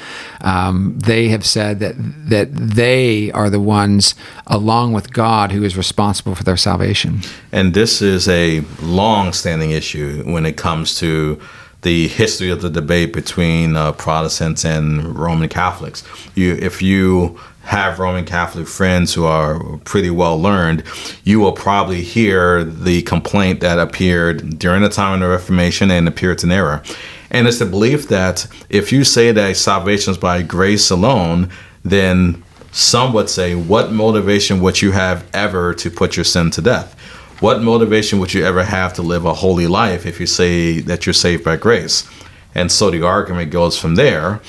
um, 0.41 0.97
they 0.99 1.27
have 1.29 1.45
said 1.45 1.79
that 1.79 1.95
that 2.29 2.53
they 2.53 3.31
are 3.31 3.49
the 3.49 3.59
ones, 3.59 4.15
along 4.45 4.93
with 4.93 5.11
God, 5.11 5.51
who 5.51 5.63
is 5.63 5.75
responsible 5.75 6.35
for 6.35 6.43
their 6.43 6.57
salvation. 6.57 7.21
And 7.51 7.73
this 7.73 8.01
is 8.01 8.27
a 8.27 8.61
long-standing 8.81 9.71
issue 9.71 10.23
when 10.25 10.45
it 10.45 10.55
comes 10.55 10.97
to 10.99 11.39
the 11.87 12.09
history 12.09 12.49
of 12.49 12.61
the 12.61 12.69
debate 12.69 13.13
between 13.13 13.77
uh, 13.77 13.93
Protestants 13.93 14.65
and 14.65 15.17
Roman 15.17 15.47
Catholics. 15.47 16.03
You, 16.35 16.55
if 16.55 16.81
you 16.81 17.39
have 17.63 17.97
Roman 17.97 18.25
Catholic 18.25 18.67
friends 18.67 19.13
who 19.13 19.23
are 19.23 19.77
pretty 19.85 20.09
well 20.09 20.37
learned, 20.37 20.83
you 21.23 21.39
will 21.39 21.53
probably 21.53 22.01
hear 22.01 22.65
the 22.65 23.03
complaint 23.03 23.61
that 23.61 23.79
appeared 23.79 24.59
during 24.59 24.81
the 24.81 24.89
time 24.89 25.13
of 25.13 25.19
the 25.21 25.29
Reformation 25.29 25.89
and 25.89 26.05
the 26.05 26.11
Puritan 26.11 26.51
era. 26.51 26.83
And 27.31 27.47
it's 27.47 27.59
the 27.59 27.65
belief 27.65 28.09
that 28.09 28.47
if 28.67 28.91
you 28.91 29.05
say 29.05 29.31
that 29.31 29.55
salvation 29.55 30.11
is 30.11 30.17
by 30.17 30.41
grace 30.41 30.89
alone, 30.89 31.49
then 31.85 32.43
some 32.73 33.13
would 33.13 33.29
say, 33.29 33.55
What 33.55 33.93
motivation 33.93 34.59
would 34.59 34.81
you 34.81 34.91
have 34.91 35.25
ever 35.33 35.73
to 35.75 35.89
put 35.89 36.17
your 36.17 36.25
sin 36.25 36.51
to 36.51 36.61
death? 36.61 36.96
What 37.39 37.61
motivation 37.61 38.19
would 38.19 38.33
you 38.33 38.43
ever 38.43 38.63
have 38.63 38.93
to 38.93 39.03
live 39.03 39.25
a 39.25 39.33
holy 39.33 39.67
life 39.67 40.07
if 40.07 40.19
you 40.19 40.25
say 40.25 40.79
that 40.79 41.05
you're 41.05 41.13
saved 41.13 41.43
by 41.43 41.55
grace? 41.55 42.09
And 42.55 42.71
so 42.71 42.89
the 42.89 43.03
argument 43.05 43.51
goes 43.51 43.77
from 43.77 43.93
there. 43.93 44.41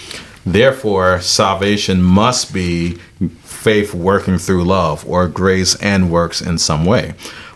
Therefore, 0.46 1.20
salvation 1.20 2.02
must 2.02 2.54
be 2.54 2.94
faith 3.42 3.92
working 3.92 4.38
through 4.38 4.64
love 4.64 5.06
or 5.06 5.28
grace 5.28 5.74
and 5.82 6.10
works 6.10 6.40
in 6.40 6.56
some 6.56 6.86
way. 6.86 7.12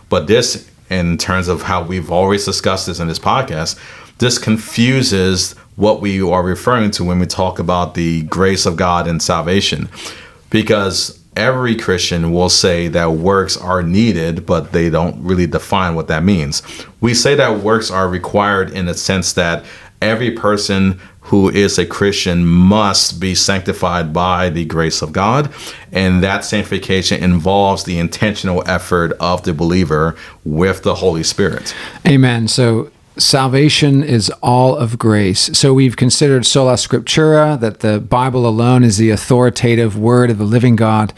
But 0.07 0.27
this, 0.27 0.69
in 0.91 1.17
terms 1.17 1.47
of 1.47 1.63
how 1.63 1.81
we've 1.81 2.11
always 2.11 2.45
discussed 2.45 2.85
this 2.85 2.99
in 2.99 3.07
this 3.07 3.17
podcast, 3.17 3.79
this 4.19 4.37
confuses 4.37 5.53
what 5.77 5.99
we 5.99 6.21
are 6.21 6.43
referring 6.43 6.91
to 6.91 7.03
when 7.03 7.17
we 7.17 7.25
talk 7.25 7.57
about 7.57 7.95
the 7.95 8.21
grace 8.23 8.67
of 8.67 8.75
God 8.75 9.07
and 9.07 9.19
salvation. 9.19 9.89
Because 10.51 11.22
every 11.35 11.75
Christian 11.75 12.31
will 12.31 12.49
say 12.49 12.87
that 12.89 13.13
works 13.13 13.57
are 13.57 13.83
needed, 13.83 14.45
but 14.45 14.71
they 14.71 14.89
don't 14.89 15.21
really 15.23 15.47
define 15.47 15.95
what 15.95 16.07
that 16.07 16.23
means. 16.23 16.61
We 17.01 17.13
say 17.13 17.35
that 17.35 17.59
works 17.59 17.91
are 17.91 18.07
required 18.07 18.71
in 18.71 18.85
the 18.85 18.93
sense 18.93 19.33
that 19.33 19.65
every 20.01 20.31
person 20.31 20.99
who 21.21 21.49
is 21.49 21.79
a 21.79 21.85
Christian 21.85 22.45
must 22.45 23.19
be 23.19 23.33
sanctified 23.33 24.11
by 24.11 24.49
the 24.49 24.65
grace 24.65 25.01
of 25.01 25.13
God. 25.13 25.53
And 25.91 26.21
that 26.21 26.43
sanctification 26.43 27.23
involves 27.23 27.85
the 27.85 27.97
intentional 27.97 28.61
effort 28.67 29.13
of 29.21 29.43
the 29.43 29.53
believer 29.53 30.17
with 30.43 30.83
the 30.83 30.95
Holy 30.95 31.23
Spirit. 31.23 31.73
Amen. 32.05 32.49
So 32.49 32.91
salvation 33.17 34.03
is 34.03 34.31
all 34.41 34.75
of 34.75 34.97
grace. 34.97 35.49
So 35.57 35.73
we've 35.73 35.95
considered 35.95 36.45
sola 36.45 36.73
scriptura, 36.73 37.59
that 37.59 37.81
the 37.81 37.99
Bible 37.99 38.47
alone 38.47 38.83
is 38.83 38.97
the 38.97 39.11
authoritative 39.11 39.97
word 39.97 40.29
of 40.31 40.37
the 40.37 40.43
living 40.43 40.75
God. 40.75 41.13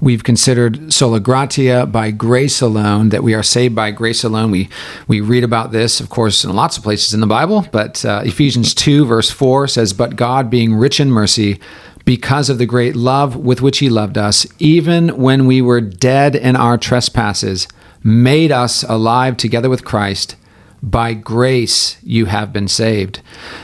We've 0.00 0.24
considered 0.24 0.92
sola 0.92 1.20
gratia 1.20 1.86
by 1.86 2.10
grace 2.10 2.60
alone, 2.62 3.10
that 3.10 3.22
we 3.22 3.34
are 3.34 3.42
saved 3.42 3.74
by 3.74 3.90
grace 3.90 4.24
alone. 4.24 4.50
We 4.50 4.70
we 5.08 5.20
read 5.20 5.44
about 5.44 5.72
this, 5.72 6.00
of 6.00 6.08
course, 6.08 6.42
in 6.42 6.54
lots 6.54 6.78
of 6.78 6.82
places 6.82 7.12
in 7.12 7.20
the 7.20 7.26
Bible, 7.26 7.66
but 7.70 8.02
uh, 8.04 8.22
Ephesians 8.24 8.72
2, 8.74 9.04
verse 9.04 9.30
4 9.30 9.68
says, 9.68 9.92
But 9.92 10.16
God, 10.16 10.48
being 10.48 10.74
rich 10.74 11.00
in 11.00 11.10
mercy, 11.10 11.60
because 12.06 12.48
of 12.48 12.56
the 12.56 12.66
great 12.66 12.96
love 12.96 13.36
with 13.36 13.60
which 13.60 13.78
He 13.78 13.90
loved 13.90 14.16
us, 14.16 14.46
even 14.58 15.20
when 15.20 15.46
we 15.46 15.60
were 15.60 15.82
dead 15.82 16.34
in 16.34 16.56
our 16.56 16.78
trespasses, 16.78 17.68
made 18.02 18.50
us 18.50 18.82
alive 18.84 19.36
together 19.36 19.68
with 19.68 19.84
Christ. 19.84 20.34
By 20.82 21.14
grace 21.14 21.98
you 22.02 22.26
have 22.26 22.52
been 22.52 22.68
saved. 22.68 23.20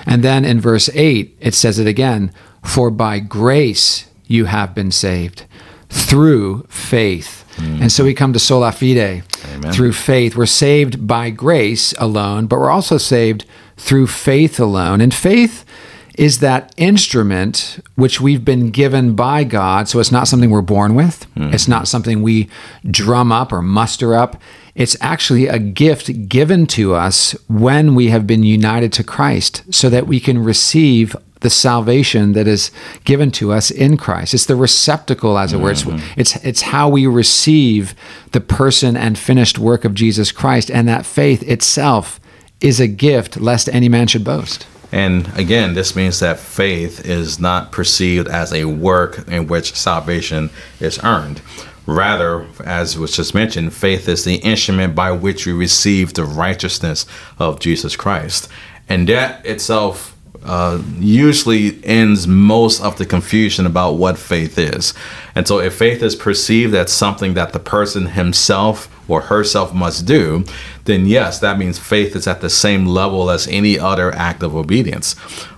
And 0.07 0.23
then 0.23 0.45
in 0.45 0.61
verse 0.61 0.91
8, 0.93 1.37
it 1.41 1.55
says 1.55 1.79
it 1.79 1.87
again 1.87 2.33
For 2.65 2.91
by 2.91 3.21
grace 3.21 4.09
you 4.27 4.47
have 4.47 4.75
been 4.75 4.91
saved 4.91 5.47
through 5.89 6.67
faith. 6.69 7.45
Mm. 7.57 7.83
And 7.83 7.93
so 7.93 8.05
we 8.05 8.13
come 8.15 8.33
to 8.33 8.39
sola 8.39 8.73
fide 8.73 9.23
Amen. 9.53 9.73
through 9.73 9.93
faith. 9.93 10.37
We're 10.37 10.47
saved 10.47 11.07
by 11.07 11.31
grace 11.31 11.95
alone, 11.99 12.47
but 12.47 12.59
we're 12.59 12.71
also 12.71 12.99
saved 12.99 13.47
through 13.77 14.09
faith 14.09 14.61
alone. 14.61 15.01
And 15.01 15.15
faith 15.15 15.65
is 16.17 16.41
that 16.41 16.73
instrument 16.77 17.79
which 17.95 18.21
we've 18.21 18.45
been 18.45 18.71
given 18.71 19.15
by 19.15 19.45
God. 19.45 19.89
So 19.89 20.01
it's 20.01 20.13
not 20.13 20.29
something 20.29 20.51
we're 20.51 20.63
born 20.63 20.95
with, 20.95 21.27
mm. 21.35 21.53
it's 21.53 21.69
not 21.69 21.89
something 21.89 22.23
we 22.23 22.49
drum 22.91 23.33
up 23.33 23.53
or 23.53 23.63
muster 23.63 24.15
up. 24.15 24.41
It's 24.77 24.97
actually 25.01 25.47
a 25.47 25.59
gift 25.59 26.29
given 26.29 26.67
to 26.69 26.95
us 26.95 27.33
when 27.49 27.95
we 27.95 28.11
have 28.11 28.27
been 28.27 28.43
united 28.43 28.93
to 28.95 29.05
Christ 29.05 29.65
so 29.75 29.89
that 29.89 30.07
we 30.07 30.21
can 30.21 30.39
receive 30.39 31.17
the 31.41 31.51
salvation 31.51 32.33
that 32.33 32.47
is 32.47 32.71
given 33.05 33.31
to 33.31 33.53
us 33.53 33.71
in 33.71 33.97
Christ. 33.97 34.35
It's 34.35 34.47
the 34.47 34.57
receptacle, 34.57 35.39
as 35.39 35.53
it 35.53 35.61
were. 35.61 35.73
Mm-hmm. 35.73 36.21
It's, 36.21 36.37
it's, 36.37 36.45
it's 36.45 36.63
how 36.63 36.91
we 36.91 37.07
receive 37.07 37.95
the 38.33 38.41
person 38.41 38.97
and 38.97 39.19
finished 39.19 39.59
work 39.59 39.85
of 39.85 39.95
Jesus 39.95 40.31
Christ. 40.31 40.71
And 40.71 40.87
that 40.89 41.07
faith 41.07 41.43
itself 41.43 42.21
is 42.61 42.79
a 42.79 42.87
gift, 42.87 43.39
lest 43.39 43.69
any 43.71 43.89
man 43.89 44.09
should 44.09 44.25
boast. 44.25 44.67
And 44.93 45.29
again, 45.39 45.75
this 45.75 45.97
means 45.97 46.21
that 46.21 46.39
faith 46.39 47.05
is 47.05 47.41
not 47.41 47.73
perceived 47.73 48.29
as 48.29 48.53
a 48.53 48.65
work 48.67 49.27
in 49.29 49.47
which 49.47 49.75
salvation 49.75 50.51
is 50.81 51.03
earned. 51.03 51.41
Rather, 51.87 52.47
as 52.65 52.99
was 52.99 53.15
just 53.15 53.35
mentioned, 53.35 53.73
faith 53.73 54.09
is 54.09 54.25
the 54.25 54.37
instrument 54.37 54.95
by 54.95 55.13
which 55.13 55.47
we 55.47 55.53
receive 55.53 56.15
the 56.15 56.25
righteousness 56.25 57.07
of 57.39 57.61
Jesus 57.61 57.95
Christ. 57.95 58.49
And 58.89 59.09
that 59.09 59.45
itself 59.47 60.17
uh, 60.45 60.81
usually 60.99 61.85
ends 61.85 62.27
most 62.27 62.81
of 62.81 62.99
the 62.99 63.07
confusion 63.07 63.67
about 63.67 63.93
what 63.93 64.19
faith 64.19 64.59
is. 64.59 64.95
And 65.35 65.47
so, 65.47 65.59
if 65.59 65.75
faith 65.75 66.03
is 66.03 66.15
perceived 66.15 66.75
as 66.75 66.93
something 66.93 67.35
that 67.35 67.53
the 67.53 67.59
person 67.59 68.07
himself 68.07 68.89
or 69.09 69.23
herself 69.23 69.75
must 69.75 70.07
do, 70.07 70.45
then 70.85 71.07
yes, 71.07 71.41
that 71.41 71.59
means 71.59 71.79
faith 71.79 72.15
is 72.15 72.27
at 72.27 72.41
the 72.41 72.51
same 72.51 72.87
level 72.87 73.31
as 73.31 73.49
any 73.49 73.79
other 73.79 74.15
act 74.15 74.43
of 74.43 74.55
obedience. 74.55 75.17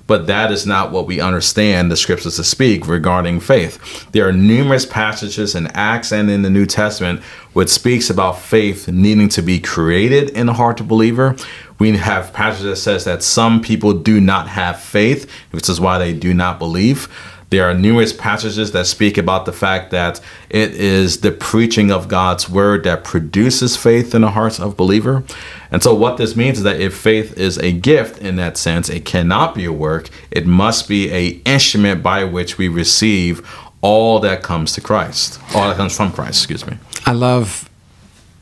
But 0.08 0.26
that 0.26 0.50
is 0.50 0.66
not 0.66 0.90
what 0.90 1.06
we 1.06 1.20
understand 1.20 1.90
the 1.92 1.96
scriptures 1.96 2.36
to 2.36 2.44
speak 2.44 2.88
regarding 2.88 3.38
faith. 3.38 4.10
There 4.10 4.26
are 4.26 4.32
numerous 4.32 4.84
passages 4.84 5.54
in 5.54 5.68
Acts 5.68 6.10
and 6.10 6.28
in 6.28 6.42
the 6.42 6.50
New 6.50 6.66
Testament 6.66 7.20
which 7.52 7.68
speaks 7.68 8.08
about 8.08 8.38
faith 8.38 8.88
needing 8.88 9.28
to 9.28 9.42
be 9.42 9.58
created 9.58 10.30
in 10.30 10.46
the 10.46 10.52
heart 10.52 10.80
of 10.80 10.86
believer, 10.88 11.34
we 11.78 11.96
have 11.96 12.32
passages 12.32 12.64
that 12.64 12.76
says 12.76 13.04
that 13.04 13.22
some 13.22 13.60
people 13.60 13.92
do 13.92 14.20
not 14.20 14.48
have 14.48 14.80
faith, 14.80 15.30
which 15.50 15.68
is 15.68 15.80
why 15.80 15.98
they 15.98 16.12
do 16.12 16.34
not 16.34 16.58
believe. 16.58 17.08
There 17.50 17.64
are 17.64 17.74
numerous 17.74 18.12
passages 18.12 18.72
that 18.72 18.86
speak 18.86 19.16
about 19.16 19.46
the 19.46 19.52
fact 19.52 19.90
that 19.90 20.20
it 20.50 20.72
is 20.72 21.20
the 21.20 21.32
preaching 21.32 21.90
of 21.90 22.06
God's 22.06 22.48
word 22.48 22.84
that 22.84 23.04
produces 23.04 23.76
faith 23.76 24.14
in 24.14 24.22
the 24.22 24.30
hearts 24.30 24.60
of 24.60 24.76
believer. 24.76 25.24
And 25.70 25.82
so 25.82 25.94
what 25.94 26.16
this 26.16 26.34
means 26.34 26.58
is 26.58 26.64
that 26.64 26.80
if 26.80 26.96
faith 26.96 27.36
is 27.36 27.58
a 27.58 27.72
gift 27.72 28.20
in 28.22 28.36
that 28.36 28.56
sense, 28.56 28.88
it 28.88 29.04
cannot 29.04 29.54
be 29.54 29.64
a 29.64 29.72
work. 29.72 30.08
It 30.30 30.46
must 30.46 30.88
be 30.88 31.10
a 31.12 31.28
instrument 31.44 32.02
by 32.02 32.24
which 32.24 32.58
we 32.58 32.68
receive 32.68 33.46
all 33.80 34.18
that 34.20 34.42
comes 34.42 34.72
to 34.72 34.80
Christ. 34.80 35.40
All 35.54 35.68
that 35.68 35.76
comes 35.76 35.96
from 35.96 36.12
Christ, 36.12 36.42
excuse 36.42 36.66
me. 36.66 36.78
I 37.06 37.12
love 37.12 37.68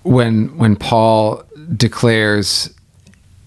when 0.03 0.57
when 0.57 0.77
Paul 0.77 1.45
declares 1.75 2.73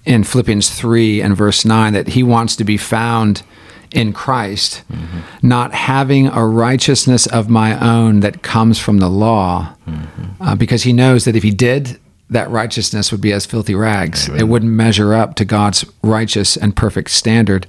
in 0.05 0.23
Philippians 0.23 0.69
3 0.69 1.21
and 1.21 1.35
verse 1.35 1.65
9 1.65 1.93
that 1.93 2.09
he 2.09 2.23
wants 2.23 2.55
to 2.57 2.63
be 2.63 2.77
found 2.77 3.43
in 3.91 4.13
Christ, 4.13 4.83
mm-hmm. 4.91 5.19
not 5.47 5.73
having 5.73 6.27
a 6.27 6.45
righteousness 6.45 7.25
of 7.27 7.49
my 7.49 7.79
own 7.79 8.19
that 8.19 8.43
comes 8.43 8.79
from 8.79 8.99
the 8.99 9.09
law, 9.09 9.75
mm-hmm. 9.87 10.43
uh, 10.43 10.55
because 10.55 10.83
he 10.83 10.93
knows 10.93 11.25
that 11.25 11.35
if 11.35 11.43
he 11.43 11.51
did, 11.51 11.99
that 12.29 12.49
righteousness 12.49 13.11
would 13.11 13.21
be 13.21 13.33
as 13.33 13.45
filthy 13.45 13.75
rags. 13.75 14.27
Amen. 14.27 14.41
It 14.41 14.47
wouldn't 14.47 14.71
measure 14.71 15.13
up 15.13 15.35
to 15.35 15.45
God's 15.45 15.85
righteous 16.03 16.55
and 16.55 16.75
perfect 16.75 17.09
standard. 17.09 17.65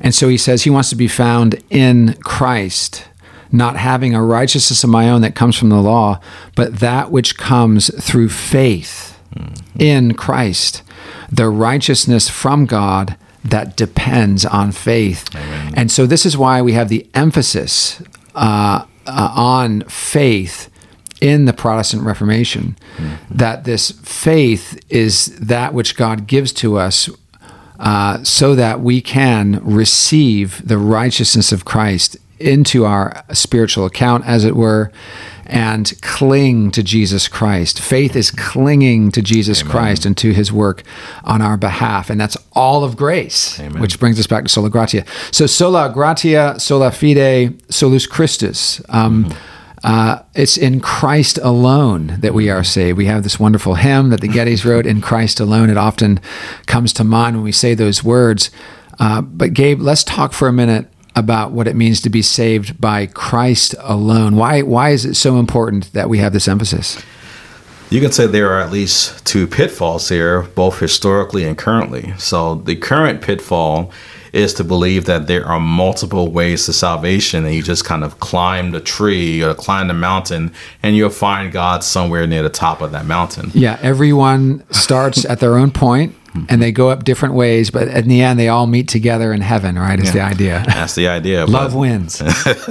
And 0.00 0.14
so 0.14 0.28
he 0.28 0.36
says 0.36 0.64
he 0.64 0.70
wants 0.70 0.90
to 0.90 0.96
be 0.96 1.08
found 1.08 1.62
in 1.70 2.14
Christ, 2.22 3.06
not 3.50 3.76
having 3.76 4.14
a 4.14 4.22
righteousness 4.22 4.84
of 4.84 4.90
my 4.90 5.08
own 5.08 5.22
that 5.22 5.34
comes 5.34 5.56
from 5.56 5.70
the 5.70 5.80
law, 5.80 6.20
but 6.54 6.80
that 6.80 7.10
which 7.10 7.38
comes 7.38 7.90
through 8.04 8.28
faith 8.28 9.18
mm-hmm. 9.34 9.80
in 9.80 10.14
Christ 10.14 10.82
the 11.34 11.48
righteousness 11.48 12.28
from 12.28 12.64
God 12.66 13.16
that 13.44 13.76
depends 13.76 14.44
on 14.44 14.72
faith. 14.72 15.28
Amen. 15.34 15.74
And 15.76 15.90
so 15.90 16.06
this 16.06 16.24
is 16.24 16.36
why 16.36 16.62
we 16.62 16.72
have 16.72 16.88
the 16.88 17.06
emphasis 17.14 18.02
uh, 18.34 18.86
uh, 19.06 19.32
on 19.34 19.82
faith 19.82 20.70
in 21.24 21.46
the 21.46 21.54
Protestant 21.54 22.02
Reformation, 22.02 22.76
mm-hmm. 22.98 23.34
that 23.34 23.64
this 23.64 23.92
faith 23.92 24.78
is 24.90 25.34
that 25.38 25.72
which 25.72 25.96
God 25.96 26.26
gives 26.26 26.52
to 26.52 26.76
us 26.76 27.08
uh, 27.78 28.22
so 28.22 28.54
that 28.54 28.80
we 28.80 29.00
can 29.00 29.58
receive 29.64 30.60
the 30.68 30.76
righteousness 30.76 31.50
of 31.50 31.64
Christ 31.64 32.18
into 32.38 32.84
our 32.84 33.24
spiritual 33.32 33.86
account, 33.86 34.26
as 34.26 34.44
it 34.44 34.54
were, 34.54 34.92
and 35.46 35.94
cling 36.02 36.70
to 36.72 36.82
Jesus 36.82 37.26
Christ. 37.26 37.80
Faith 37.80 38.14
is 38.16 38.30
clinging 38.30 39.10
to 39.12 39.22
Jesus 39.22 39.62
Amen. 39.62 39.70
Christ 39.70 40.04
and 40.04 40.14
to 40.18 40.32
his 40.32 40.52
work 40.52 40.82
on 41.24 41.40
our 41.40 41.56
behalf. 41.56 42.10
And 42.10 42.20
that's 42.20 42.36
all 42.52 42.84
of 42.84 42.98
grace, 42.98 43.58
Amen. 43.58 43.80
which 43.80 43.98
brings 43.98 44.20
us 44.20 44.26
back 44.26 44.44
to 44.44 44.50
sola 44.50 44.68
gratia. 44.68 45.06
So, 45.30 45.46
sola 45.46 45.90
gratia, 45.90 46.60
sola 46.60 46.90
fide, 46.90 47.54
solus 47.72 48.06
Christus. 48.06 48.82
Um, 48.90 49.24
mm-hmm. 49.24 49.53
Uh, 49.84 50.22
it's 50.34 50.56
in 50.56 50.80
Christ 50.80 51.38
alone 51.42 52.16
that 52.20 52.32
we 52.32 52.48
are 52.48 52.64
saved. 52.64 52.96
We 52.96 53.04
have 53.04 53.22
this 53.22 53.38
wonderful 53.38 53.74
hymn 53.74 54.08
that 54.10 54.22
the 54.22 54.28
Gettys 54.28 54.64
wrote, 54.64 54.86
In 54.86 55.02
Christ 55.02 55.38
alone. 55.38 55.68
It 55.68 55.76
often 55.76 56.20
comes 56.66 56.94
to 56.94 57.04
mind 57.04 57.36
when 57.36 57.44
we 57.44 57.52
say 57.52 57.74
those 57.74 58.02
words. 58.02 58.50
Uh, 58.98 59.20
but, 59.20 59.52
Gabe, 59.52 59.82
let's 59.82 60.02
talk 60.02 60.32
for 60.32 60.48
a 60.48 60.52
minute 60.52 60.88
about 61.14 61.52
what 61.52 61.68
it 61.68 61.76
means 61.76 62.00
to 62.00 62.08
be 62.08 62.22
saved 62.22 62.80
by 62.80 63.06
Christ 63.06 63.74
alone. 63.80 64.36
Why 64.36 64.62
why 64.62 64.90
is 64.90 65.04
it 65.04 65.14
so 65.14 65.38
important 65.38 65.92
that 65.92 66.08
we 66.08 66.18
have 66.18 66.32
this 66.32 66.48
emphasis? 66.48 67.00
You 67.90 68.00
can 68.00 68.10
say 68.10 68.26
there 68.26 68.50
are 68.50 68.60
at 68.60 68.72
least 68.72 69.24
two 69.26 69.46
pitfalls 69.46 70.08
here, 70.08 70.42
both 70.42 70.80
historically 70.80 71.44
and 71.44 71.56
currently. 71.56 72.14
So 72.18 72.56
the 72.56 72.74
current 72.74 73.20
pitfall 73.20 73.92
is 74.34 74.52
to 74.54 74.64
believe 74.64 75.04
that 75.04 75.26
there 75.28 75.46
are 75.46 75.60
multiple 75.60 76.30
ways 76.30 76.66
to 76.66 76.72
salvation 76.72 77.44
and 77.44 77.54
you 77.54 77.62
just 77.62 77.84
kind 77.84 78.02
of 78.02 78.18
climb 78.18 78.72
the 78.72 78.80
tree 78.80 79.42
or 79.42 79.54
climb 79.54 79.88
the 79.88 79.94
mountain 79.94 80.52
and 80.82 80.96
you'll 80.96 81.08
find 81.10 81.52
God 81.52 81.84
somewhere 81.84 82.26
near 82.26 82.42
the 82.42 82.50
top 82.50 82.80
of 82.80 82.90
that 82.92 83.06
mountain. 83.06 83.50
Yeah, 83.54 83.78
everyone 83.80 84.64
starts 84.70 85.24
at 85.24 85.38
their 85.40 85.56
own 85.56 85.70
point 85.70 86.14
and 86.48 86.60
they 86.60 86.72
go 86.72 86.90
up 86.90 87.04
different 87.04 87.34
ways, 87.34 87.70
but 87.70 87.86
in 87.86 88.08
the 88.08 88.20
end, 88.20 88.40
they 88.40 88.48
all 88.48 88.66
meet 88.66 88.88
together 88.88 89.32
in 89.32 89.40
heaven, 89.40 89.78
right? 89.78 90.00
Is 90.00 90.06
yeah. 90.06 90.12
the 90.12 90.34
idea. 90.34 90.64
That's 90.66 90.96
the 90.96 91.06
idea. 91.06 91.46
Love 91.46 91.76
wins. 91.76 92.20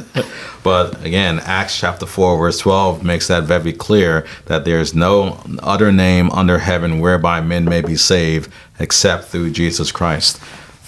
but 0.64 1.02
again, 1.06 1.40
Acts 1.46 1.80
chapter 1.80 2.06
4, 2.06 2.38
verse 2.38 2.60
12 2.60 3.06
makes 3.06 3.28
that 3.30 3.44
very 3.44 3.72
clear 3.72 4.28
that 4.48 4.66
there's 4.66 4.94
no 4.94 5.42
other 5.60 5.94
name 5.94 6.30
under 6.32 6.60
heaven 6.60 7.00
whereby 7.00 7.40
men 7.40 7.64
may 7.64 7.82
be 7.82 7.96
saved 7.96 8.52
except 8.80 9.26
through 9.26 9.52
Jesus 9.52 9.94
Christ. 9.94 10.42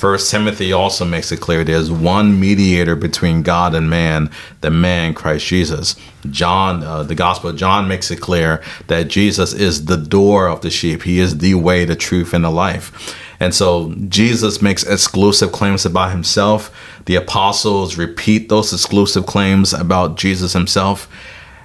First 0.06 0.30
Timothy 0.30 0.72
also 0.72 1.04
makes 1.04 1.32
it 1.32 1.42
clear 1.42 1.64
there's 1.64 1.90
one 1.90 2.40
mediator 2.40 2.96
between 2.96 3.42
God 3.42 3.74
and 3.74 3.90
man, 3.90 4.30
the 4.62 4.70
man 4.70 5.16
Christ 5.16 5.48
Jesus. 5.48 5.96
John, 6.30 6.84
uh, 6.84 7.02
the 7.02 7.16
Gospel 7.16 7.50
of 7.50 7.56
John 7.56 7.88
makes 7.88 8.12
it 8.12 8.22
clear 8.22 8.62
that 8.86 9.08
Jesus 9.08 9.52
is 9.52 9.86
the 9.86 9.98
door 9.98 10.48
of 10.48 10.62
the 10.62 10.70
sheep. 10.70 11.02
He 11.02 11.18
is 11.18 11.40
the 11.40 11.56
way, 11.56 11.86
the 11.86 11.96
truth, 11.96 12.36
and 12.36 12.46
the 12.46 12.52
life. 12.52 13.18
And 13.40 13.56
so 13.56 13.96
Jesus 14.08 14.62
makes 14.62 14.84
exclusive 14.84 15.52
claims 15.52 15.88
about 15.88 16.12
himself. 16.12 16.72
The 17.06 17.16
apostles 17.16 17.98
repeat 17.98 18.48
those 18.48 18.72
exclusive 18.74 19.26
claims 19.26 19.74
about 19.74 20.18
Jesus 20.18 20.54
himself. 20.54 21.10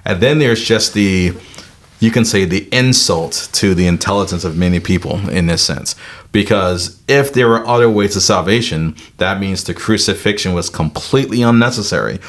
And 0.03 0.19
then 0.19 0.39
there's 0.39 0.63
just 0.63 0.95
the 0.95 1.35
you 2.01 2.09
can 2.09 2.25
say 2.25 2.45
the 2.45 2.67
insult 2.73 3.47
to 3.53 3.75
the 3.75 3.85
intelligence 3.85 4.43
of 4.43 4.57
many 4.57 4.79
people 4.79 5.29
in 5.29 5.45
this 5.45 5.61
sense. 5.61 5.95
Because 6.31 6.99
if 7.07 7.31
there 7.31 7.47
were 7.47 7.65
other 7.65 7.89
ways 7.89 8.13
to 8.13 8.21
salvation, 8.21 8.95
that 9.17 9.39
means 9.39 9.63
the 9.63 9.75
crucifixion 9.75 10.53
was 10.53 10.69
completely 10.69 11.43
unnecessary. 11.43 12.19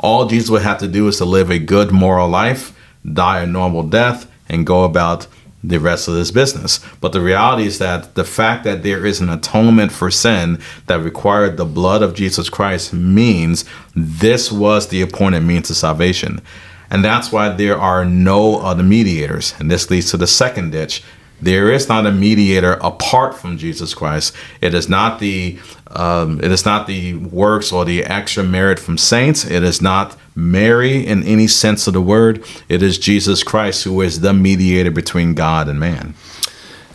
All 0.00 0.26
Jesus 0.26 0.48
would 0.48 0.62
have 0.62 0.78
to 0.78 0.88
do 0.88 1.06
is 1.08 1.18
to 1.18 1.26
live 1.26 1.50
a 1.50 1.58
good 1.58 1.92
moral 1.92 2.28
life, 2.28 2.74
die 3.04 3.42
a 3.42 3.46
normal 3.46 3.82
death, 3.82 4.30
and 4.48 4.66
go 4.66 4.84
about 4.84 5.26
the 5.62 5.78
rest 5.78 6.08
of 6.08 6.14
this 6.14 6.30
business. 6.30 6.80
But 7.02 7.12
the 7.12 7.20
reality 7.20 7.66
is 7.66 7.78
that 7.80 8.14
the 8.14 8.24
fact 8.24 8.64
that 8.64 8.82
there 8.82 9.04
is 9.04 9.20
an 9.20 9.28
atonement 9.28 9.92
for 9.92 10.10
sin 10.10 10.58
that 10.86 11.00
required 11.00 11.58
the 11.58 11.66
blood 11.66 12.00
of 12.00 12.14
Jesus 12.14 12.48
Christ 12.48 12.94
means 12.94 13.66
this 13.94 14.50
was 14.50 14.88
the 14.88 15.02
appointed 15.02 15.40
means 15.40 15.68
of 15.68 15.76
salvation. 15.76 16.40
And 16.90 17.04
that's 17.04 17.30
why 17.30 17.50
there 17.50 17.78
are 17.78 18.04
no 18.04 18.60
other 18.60 18.82
mediators. 18.82 19.54
And 19.58 19.70
this 19.70 19.90
leads 19.90 20.10
to 20.10 20.16
the 20.16 20.26
second 20.26 20.70
ditch. 20.70 21.02
There 21.40 21.70
is 21.70 21.88
not 21.88 22.06
a 22.06 22.10
mediator 22.10 22.72
apart 22.80 23.36
from 23.36 23.58
Jesus 23.58 23.94
Christ. 23.94 24.34
It 24.60 24.74
is 24.74 24.88
not 24.88 25.20
the 25.20 25.58
um, 25.90 26.40
it 26.40 26.50
is 26.50 26.64
not 26.64 26.86
the 26.86 27.14
works 27.14 27.72
or 27.72 27.84
the 27.84 28.04
extra 28.04 28.42
merit 28.42 28.78
from 28.78 28.98
saints. 28.98 29.44
It 29.44 29.62
is 29.62 29.80
not 29.80 30.16
Mary 30.34 31.06
in 31.06 31.22
any 31.22 31.46
sense 31.46 31.86
of 31.86 31.94
the 31.94 32.00
word. 32.00 32.44
It 32.68 32.82
is 32.82 32.98
Jesus 32.98 33.42
Christ 33.42 33.84
who 33.84 34.00
is 34.02 34.20
the 34.20 34.34
mediator 34.34 34.90
between 34.90 35.34
God 35.34 35.68
and 35.68 35.78
man. 35.78 36.14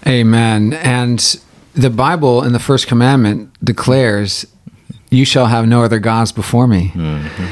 Amen. 0.06 0.74
And 0.74 1.20
the 1.74 1.90
Bible 1.90 2.44
in 2.44 2.52
the 2.52 2.60
first 2.60 2.88
commandment 2.88 3.50
declares, 3.64 4.46
"You 5.10 5.24
shall 5.24 5.46
have 5.46 5.68
no 5.68 5.84
other 5.84 6.00
gods 6.00 6.34
before 6.34 6.68
me." 6.68 6.92
Mm-hmm. 6.94 7.46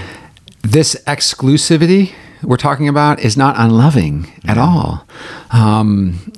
This 0.61 0.95
exclusivity 1.07 2.11
we're 2.43 2.57
talking 2.57 2.87
about 2.87 3.19
is 3.19 3.37
not 3.37 3.55
unloving 3.57 4.31
at 4.47 4.57
all. 4.57 5.05
Um, 5.51 6.31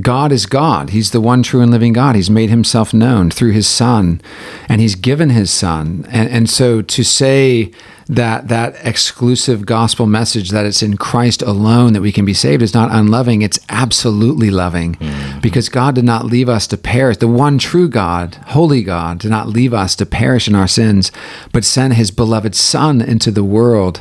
God 0.00 0.32
is 0.32 0.46
God. 0.46 0.90
He's 0.90 1.10
the 1.10 1.20
one 1.20 1.42
true 1.42 1.60
and 1.60 1.70
living 1.70 1.92
God. 1.92 2.16
He's 2.16 2.30
made 2.30 2.50
himself 2.50 2.92
known 2.92 3.30
through 3.30 3.52
his 3.52 3.66
Son, 3.66 4.20
and 4.68 4.80
he's 4.80 4.94
given 4.94 5.30
his 5.30 5.50
Son. 5.50 6.06
And, 6.10 6.28
and 6.28 6.50
so 6.50 6.82
to 6.82 7.04
say 7.04 7.72
that 8.08 8.48
that 8.48 8.74
exclusive 8.86 9.66
gospel 9.66 10.06
message 10.06 10.48
that 10.50 10.64
it's 10.64 10.82
in 10.82 10.96
Christ 10.96 11.42
alone 11.42 11.92
that 11.92 12.00
we 12.00 12.10
can 12.10 12.24
be 12.24 12.32
saved 12.32 12.62
is 12.62 12.72
not 12.72 12.90
unloving. 12.90 13.42
It's 13.42 13.58
absolutely 13.68 14.50
loving 14.50 14.94
mm-hmm. 14.94 15.40
because 15.40 15.68
God 15.68 15.94
did 15.94 16.04
not 16.04 16.24
leave 16.24 16.48
us 16.48 16.66
to 16.68 16.78
perish. 16.78 17.18
The 17.18 17.28
one 17.28 17.58
true 17.58 17.88
God, 17.88 18.36
holy 18.46 18.82
God, 18.82 19.18
did 19.18 19.30
not 19.30 19.48
leave 19.48 19.74
us 19.74 19.94
to 19.96 20.06
perish 20.06 20.48
in 20.48 20.54
our 20.54 20.68
sins, 20.68 21.12
but 21.52 21.64
sent 21.64 21.94
his 21.94 22.10
beloved 22.10 22.54
Son 22.54 23.02
into 23.02 23.30
the 23.30 23.44
world 23.44 24.00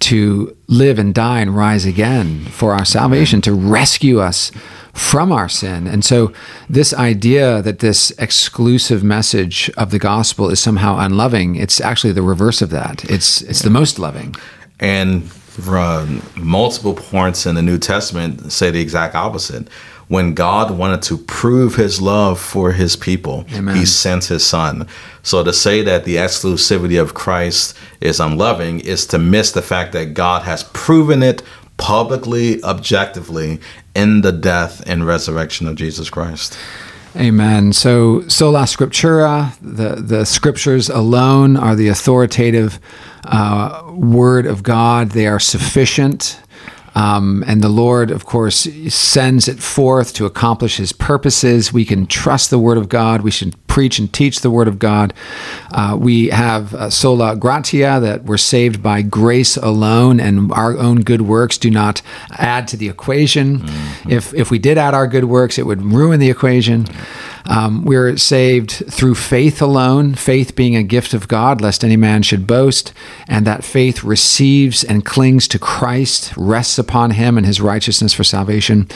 to 0.00 0.56
live 0.68 0.98
and 0.98 1.12
die 1.12 1.40
and 1.40 1.56
rise 1.56 1.84
again 1.84 2.44
for 2.44 2.72
our 2.72 2.84
salvation, 2.84 3.40
to 3.40 3.52
rescue 3.52 4.20
us 4.20 4.52
from 4.92 5.32
our 5.32 5.48
sin. 5.48 5.86
And 5.86 6.04
so, 6.04 6.32
this 6.68 6.92
idea 6.92 7.62
that 7.62 7.78
this 7.78 8.10
exclusive 8.18 9.02
message 9.02 9.70
of 9.76 9.90
the 9.90 9.98
gospel 9.98 10.50
is 10.50 10.60
somehow 10.60 10.98
unloving, 10.98 11.56
it's 11.56 11.80
actually 11.80 12.12
the 12.12 12.22
reverse 12.22 12.62
of 12.62 12.70
that. 12.70 13.04
It's 13.10 13.42
it's 13.42 13.62
the 13.62 13.70
most 13.70 13.98
loving. 13.98 14.34
And 14.80 15.30
uh, 15.66 16.06
multiple 16.36 16.94
points 16.94 17.46
in 17.46 17.54
the 17.54 17.62
New 17.62 17.78
Testament 17.78 18.52
say 18.52 18.70
the 18.70 18.80
exact 18.80 19.14
opposite. 19.14 19.68
When 20.08 20.32
God 20.32 20.70
wanted 20.70 21.02
to 21.02 21.18
prove 21.18 21.74
his 21.74 22.00
love 22.00 22.40
for 22.40 22.72
his 22.72 22.96
people, 22.96 23.44
Amen. 23.52 23.76
he 23.76 23.84
sent 23.84 24.24
his 24.24 24.46
son. 24.46 24.88
So 25.22 25.44
to 25.44 25.52
say 25.52 25.82
that 25.82 26.04
the 26.04 26.16
exclusivity 26.16 27.00
of 27.00 27.12
Christ 27.12 27.76
is 28.00 28.18
unloving 28.18 28.80
is 28.80 29.04
to 29.08 29.18
miss 29.18 29.52
the 29.52 29.60
fact 29.60 29.92
that 29.92 30.14
God 30.14 30.44
has 30.44 30.64
proven 30.64 31.22
it 31.22 31.42
publicly, 31.78 32.62
objectively, 32.62 33.60
in 33.94 34.20
the 34.20 34.32
death 34.32 34.82
and 34.86 35.06
resurrection 35.06 35.66
of 35.66 35.76
Jesus 35.76 36.10
Christ. 36.10 36.58
Amen. 37.16 37.72
So, 37.72 38.28
sola 38.28 38.64
scriptura, 38.64 39.56
the, 39.60 40.00
the 40.00 40.26
scriptures 40.26 40.90
alone 40.90 41.56
are 41.56 41.74
the 41.74 41.88
authoritative 41.88 42.78
uh, 43.24 43.82
word 43.90 44.46
of 44.46 44.62
God. 44.62 45.12
They 45.12 45.26
are 45.26 45.40
sufficient. 45.40 46.40
Um, 46.94 47.44
and 47.46 47.62
the 47.62 47.68
Lord, 47.68 48.10
of 48.10 48.24
course, 48.24 48.68
sends 48.88 49.48
it 49.48 49.60
forth 49.60 50.12
to 50.14 50.26
accomplish 50.26 50.76
his 50.76 50.92
purposes. 50.92 51.72
We 51.72 51.84
can 51.84 52.06
trust 52.06 52.50
the 52.50 52.58
word 52.58 52.76
of 52.76 52.88
God. 52.88 53.22
We 53.22 53.30
should 53.30 53.67
preach 53.78 54.00
and 54.00 54.12
teach 54.12 54.40
the 54.40 54.50
word 54.50 54.66
of 54.66 54.80
God. 54.80 55.14
Uh, 55.70 55.96
we 55.96 56.30
have 56.30 56.74
uh, 56.74 56.90
sola 56.90 57.36
gratia, 57.36 58.00
that 58.02 58.24
we're 58.24 58.36
saved 58.36 58.82
by 58.82 59.02
grace 59.02 59.56
alone, 59.56 60.18
and 60.18 60.50
our 60.50 60.76
own 60.76 61.02
good 61.02 61.22
works 61.22 61.56
do 61.56 61.70
not 61.70 62.02
add 62.32 62.66
to 62.66 62.76
the 62.76 62.88
equation. 62.88 63.60
Mm-hmm. 63.60 64.10
If, 64.10 64.34
if 64.34 64.50
we 64.50 64.58
did 64.58 64.78
add 64.78 64.94
our 64.94 65.06
good 65.06 65.26
works, 65.26 65.58
it 65.58 65.66
would 65.66 65.80
ruin 65.80 66.18
the 66.18 66.28
equation. 66.28 66.86
Um, 67.46 67.84
we're 67.84 68.16
saved 68.18 68.70
through 68.70 69.14
faith 69.14 69.62
alone, 69.62 70.14
faith 70.14 70.54
being 70.54 70.76
a 70.76 70.82
gift 70.82 71.14
of 71.14 71.28
God, 71.28 71.60
lest 71.60 71.82
any 71.82 71.96
man 71.96 72.22
should 72.22 72.46
boast, 72.46 72.92
and 73.26 73.46
that 73.46 73.64
faith 73.64 74.04
receives 74.04 74.84
and 74.84 75.04
clings 75.04 75.48
to 75.48 75.58
Christ, 75.58 76.34
rests 76.36 76.78
upon 76.78 77.12
him 77.12 77.38
and 77.38 77.46
his 77.46 77.60
righteousness 77.60 78.12
for 78.12 78.24
salvation. 78.24 78.88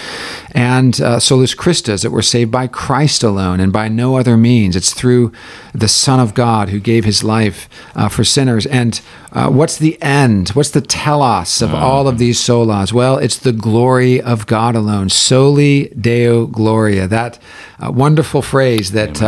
And 0.51 1.01
uh, 1.01 1.19
solus 1.19 1.55
Christus, 1.55 2.03
that 2.03 2.11
we're 2.11 2.21
saved 2.21 2.51
by 2.51 2.67
Christ 2.67 3.23
alone 3.23 3.59
and 3.59 3.73
by 3.73 3.89
no 3.89 4.19
other 4.19 4.37
means. 4.37 4.72
It's 4.77 4.93
through 4.93 5.33
the 5.75 5.89
Son 5.89 6.21
of 6.21 6.35
God 6.35 6.69
who 6.69 6.81
gave 6.81 7.05
his 7.05 7.25
life 7.25 7.69
uh, 7.95 8.09
for 8.09 8.25
sinners. 8.25 8.67
And 8.67 9.01
uh, 9.33 9.51
what's 9.51 9.79
the 9.79 10.01
end? 10.03 10.51
What's 10.51 10.71
the 10.71 10.81
telos 10.81 11.63
of 11.63 11.71
mm. 11.71 11.81
all 11.81 12.09
of 12.09 12.19
these 12.19 12.39
solas? 12.39 12.93
Well, 12.93 13.19
it's 13.19 13.39
the 13.39 13.53
glory 13.53 14.21
of 14.21 14.47
God 14.47 14.75
alone. 14.75 15.09
Soli 15.09 15.89
Deo 15.89 16.47
Gloria. 16.47 17.07
That 17.07 17.39
uh, 17.79 17.91
wonderful 17.93 18.43
phrase 18.43 18.93
that. 18.93 19.23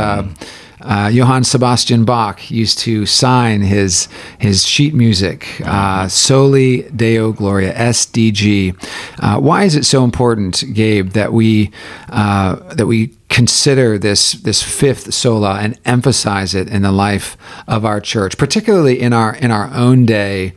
Uh, 0.85 1.09
Johann 1.12 1.44
Sebastian 1.44 2.05
Bach 2.05 2.51
used 2.51 2.79
to 2.81 3.07
sign 3.07 3.62
his 3.62 4.09
his 4.38 4.66
sheet 4.66 4.94
music, 4.94 5.61
uh, 5.64 6.09
Soli 6.09 6.83
Deo 6.90 7.33
Gloria 7.33 7.73
(SDG). 7.75 8.77
Uh, 9.18 9.40
why 9.40 9.64
is 9.64 9.75
it 9.75 9.85
so 9.85 10.05
important, 10.05 10.62
Gabe, 10.75 11.11
that 11.11 11.33
we 11.33 11.70
uh, 12.11 12.57
that 12.75 12.87
we 12.87 13.14
consider 13.31 13.99
this 13.99 14.33
this 14.33 14.62
fifth 14.62 15.12
sola 15.14 15.59
and 15.59 15.79
emphasize 15.85 16.55
it 16.55 16.68
in 16.68 16.83
the 16.83 16.92
life 16.92 17.37
of 17.66 17.85
our 17.85 18.01
church, 18.01 18.37
particularly 18.37 19.01
in 19.01 19.12
our 19.12 19.35
in 19.37 19.51
our 19.51 19.73
own 19.75 20.05
day 20.05 20.53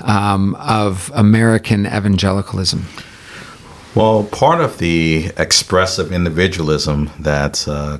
um, 0.00 0.54
of 0.54 1.10
American 1.14 1.84
evangelicalism? 1.84 2.86
Well, 3.94 4.24
part 4.24 4.60
of 4.60 4.78
the 4.78 5.30
expressive 5.36 6.12
individualism 6.12 7.10
that 7.20 7.66
uh, 7.68 7.98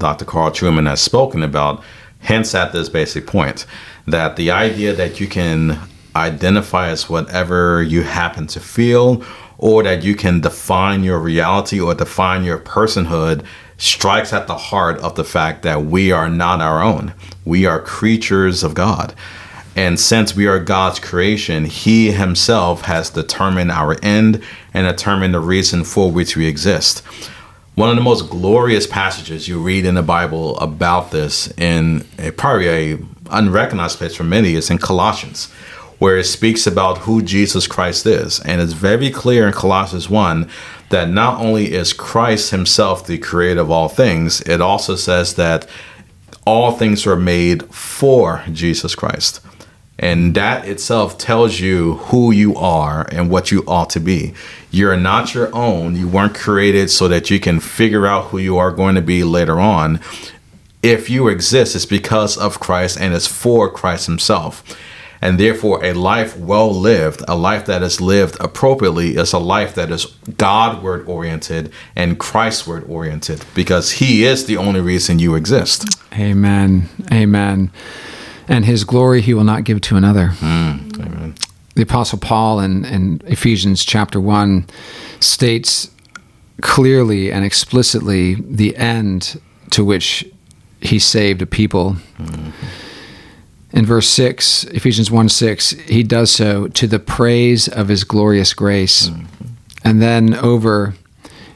Dr. 0.00 0.24
Carl 0.24 0.50
Trueman 0.50 0.88
has 0.88 1.00
spoken 1.00 1.42
about 1.42 1.82
hints 2.18 2.54
at 2.54 2.72
this 2.72 2.88
basic 2.88 3.26
point 3.26 3.64
that 4.06 4.36
the 4.36 4.50
idea 4.50 4.92
that 4.94 5.20
you 5.20 5.28
can 5.28 5.78
identify 6.16 6.88
as 6.88 7.08
whatever 7.08 7.82
you 7.82 8.02
happen 8.02 8.46
to 8.48 8.60
feel 8.60 9.22
or 9.58 9.82
that 9.82 10.02
you 10.02 10.14
can 10.14 10.40
define 10.40 11.04
your 11.04 11.18
reality 11.18 11.78
or 11.78 11.94
define 11.94 12.42
your 12.42 12.58
personhood 12.58 13.44
strikes 13.76 14.32
at 14.32 14.46
the 14.46 14.56
heart 14.56 14.98
of 14.98 15.14
the 15.14 15.24
fact 15.24 15.62
that 15.62 15.84
we 15.84 16.10
are 16.10 16.28
not 16.28 16.60
our 16.60 16.82
own. 16.82 17.14
We 17.44 17.66
are 17.66 17.80
creatures 17.80 18.62
of 18.62 18.74
God. 18.74 19.14
And 19.76 20.00
since 20.00 20.34
we 20.34 20.46
are 20.46 20.58
God's 20.58 20.98
creation, 20.98 21.64
He 21.64 22.10
Himself 22.10 22.82
has 22.82 23.10
determined 23.10 23.70
our 23.70 23.96
end 24.02 24.42
and 24.74 24.86
determined 24.86 25.32
the 25.32 25.40
reason 25.40 25.84
for 25.84 26.10
which 26.10 26.36
we 26.36 26.46
exist. 26.46 27.02
One 27.80 27.88
of 27.88 27.96
the 27.96 28.02
most 28.02 28.28
glorious 28.28 28.86
passages 28.86 29.48
you 29.48 29.58
read 29.58 29.86
in 29.86 29.94
the 29.94 30.02
Bible 30.02 30.58
about 30.58 31.12
this, 31.12 31.50
in 31.56 32.04
a, 32.18 32.30
probably 32.30 32.68
a 32.68 32.98
unrecognized 33.30 33.96
place 33.96 34.14
for 34.14 34.22
many, 34.22 34.54
is 34.54 34.68
in 34.68 34.76
Colossians, 34.76 35.50
where 35.98 36.18
it 36.18 36.24
speaks 36.24 36.66
about 36.66 36.98
who 36.98 37.22
Jesus 37.22 37.66
Christ 37.66 38.04
is. 38.04 38.38
And 38.40 38.60
it's 38.60 38.74
very 38.74 39.08
clear 39.08 39.46
in 39.46 39.54
Colossians 39.54 40.10
1 40.10 40.50
that 40.90 41.08
not 41.08 41.40
only 41.40 41.72
is 41.72 41.94
Christ 41.94 42.50
himself 42.50 43.06
the 43.06 43.16
creator 43.16 43.62
of 43.62 43.70
all 43.70 43.88
things, 43.88 44.42
it 44.42 44.60
also 44.60 44.94
says 44.94 45.36
that 45.36 45.66
all 46.44 46.72
things 46.72 47.06
are 47.06 47.16
made 47.16 47.62
for 47.74 48.44
Jesus 48.52 48.94
Christ. 48.94 49.40
And 50.00 50.34
that 50.34 50.66
itself 50.66 51.18
tells 51.18 51.60
you 51.60 51.96
who 51.96 52.32
you 52.32 52.56
are 52.56 53.06
and 53.12 53.30
what 53.30 53.50
you 53.50 53.62
ought 53.66 53.90
to 53.90 54.00
be. 54.00 54.32
You're 54.70 54.96
not 54.96 55.34
your 55.34 55.54
own. 55.54 55.94
You 55.94 56.08
weren't 56.08 56.34
created 56.34 56.90
so 56.90 57.06
that 57.08 57.28
you 57.28 57.38
can 57.38 57.60
figure 57.60 58.06
out 58.06 58.28
who 58.28 58.38
you 58.38 58.56
are 58.56 58.70
going 58.70 58.94
to 58.94 59.02
be 59.02 59.22
later 59.22 59.60
on. 59.60 60.00
If 60.82 61.10
you 61.10 61.28
exist, 61.28 61.76
it's 61.76 61.84
because 61.84 62.38
of 62.38 62.60
Christ 62.60 62.98
and 62.98 63.12
it's 63.12 63.26
for 63.26 63.70
Christ 63.70 64.06
Himself. 64.06 64.64
And 65.20 65.38
therefore, 65.38 65.84
a 65.84 65.92
life 65.92 66.34
well 66.34 66.72
lived, 66.72 67.22
a 67.28 67.36
life 67.36 67.66
that 67.66 67.82
is 67.82 68.00
lived 68.00 68.38
appropriately, 68.40 69.16
is 69.16 69.34
a 69.34 69.38
life 69.38 69.74
that 69.74 69.90
is 69.90 70.06
Godward 70.38 71.06
oriented 71.06 71.70
and 71.94 72.18
Christward 72.18 72.88
oriented 72.88 73.44
because 73.54 73.92
He 73.92 74.24
is 74.24 74.46
the 74.46 74.56
only 74.56 74.80
reason 74.80 75.18
you 75.18 75.34
exist. 75.34 75.84
Amen. 76.14 76.88
Amen. 77.12 77.70
And 78.50 78.66
His 78.66 78.84
glory 78.84 79.22
He 79.22 79.32
will 79.32 79.44
not 79.44 79.64
give 79.64 79.80
to 79.82 79.96
another. 79.96 80.28
Mm, 80.40 81.00
amen. 81.00 81.34
The 81.74 81.82
Apostle 81.82 82.18
Paul 82.18 82.60
in, 82.60 82.84
in 82.84 83.22
Ephesians 83.24 83.82
chapter 83.82 84.20
1 84.20 84.66
states 85.20 85.90
clearly 86.60 87.32
and 87.32 87.46
explicitly 87.46 88.34
the 88.34 88.76
end 88.76 89.40
to 89.70 89.82
which 89.82 90.26
He 90.82 90.98
saved 90.98 91.40
a 91.40 91.46
people. 91.46 91.96
Mm-hmm 92.18 92.50
in 93.72 93.86
verse 93.86 94.08
6, 94.08 94.64
Ephesians 94.64 95.10
1 95.10 95.28
6, 95.28 95.70
he 95.70 96.02
does 96.02 96.30
so 96.30 96.68
to 96.68 96.86
the 96.86 96.98
praise 96.98 97.68
of 97.68 97.88
his 97.88 98.04
glorious 98.04 98.52
grace. 98.52 99.08
Mm-hmm. 99.08 99.46
And 99.84 100.02
then 100.02 100.34
over 100.34 100.94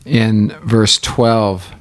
in 0.04 0.50
verse 0.62 0.98
12, 0.98 1.73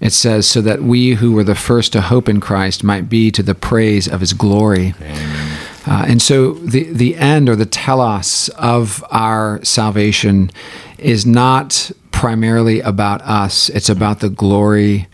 it 0.00 0.12
says, 0.12 0.48
So 0.48 0.60
that 0.62 0.82
we 0.82 1.14
who 1.14 1.32
were 1.32 1.44
the 1.44 1.54
first 1.54 1.92
to 1.92 2.00
hope 2.00 2.28
in 2.28 2.40
Christ 2.40 2.84
might 2.84 3.08
be 3.08 3.30
to 3.32 3.42
the 3.42 3.54
praise 3.54 4.08
of 4.08 4.20
his 4.20 4.32
glory. 4.32 4.94
Uh, 5.86 6.04
and 6.06 6.20
so 6.20 6.52
the, 6.52 6.84
the 6.92 7.16
end 7.16 7.48
or 7.48 7.56
the 7.56 7.66
telos 7.66 8.50
of 8.58 9.02
our 9.10 9.62
salvation 9.64 10.50
is 10.98 11.24
not 11.24 11.90
primarily 12.12 12.80
about 12.80 13.22
us, 13.22 13.68
it's 13.70 13.88
about 13.88 14.20
the 14.20 14.28
glory 14.28 15.06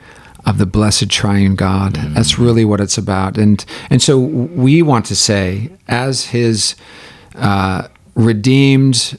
of 0.47 0.59
the 0.59 0.67
blessed 0.67 1.11
triune 1.11 1.55
God. 1.55 1.95
Mm-hmm. 1.95 2.15
That's 2.15 2.39
really 2.39 2.65
what 2.65 2.81
it's 2.81 2.99
about. 2.99 3.39
And 3.39 3.65
and 3.91 4.03
so 4.03 4.19
we 4.19 4.83
want 4.83 5.07
to 5.07 5.17
say, 5.17 5.71
as 5.89 6.27
His 6.27 6.75
uh, 7.35 7.89
redeemed, 8.15 9.19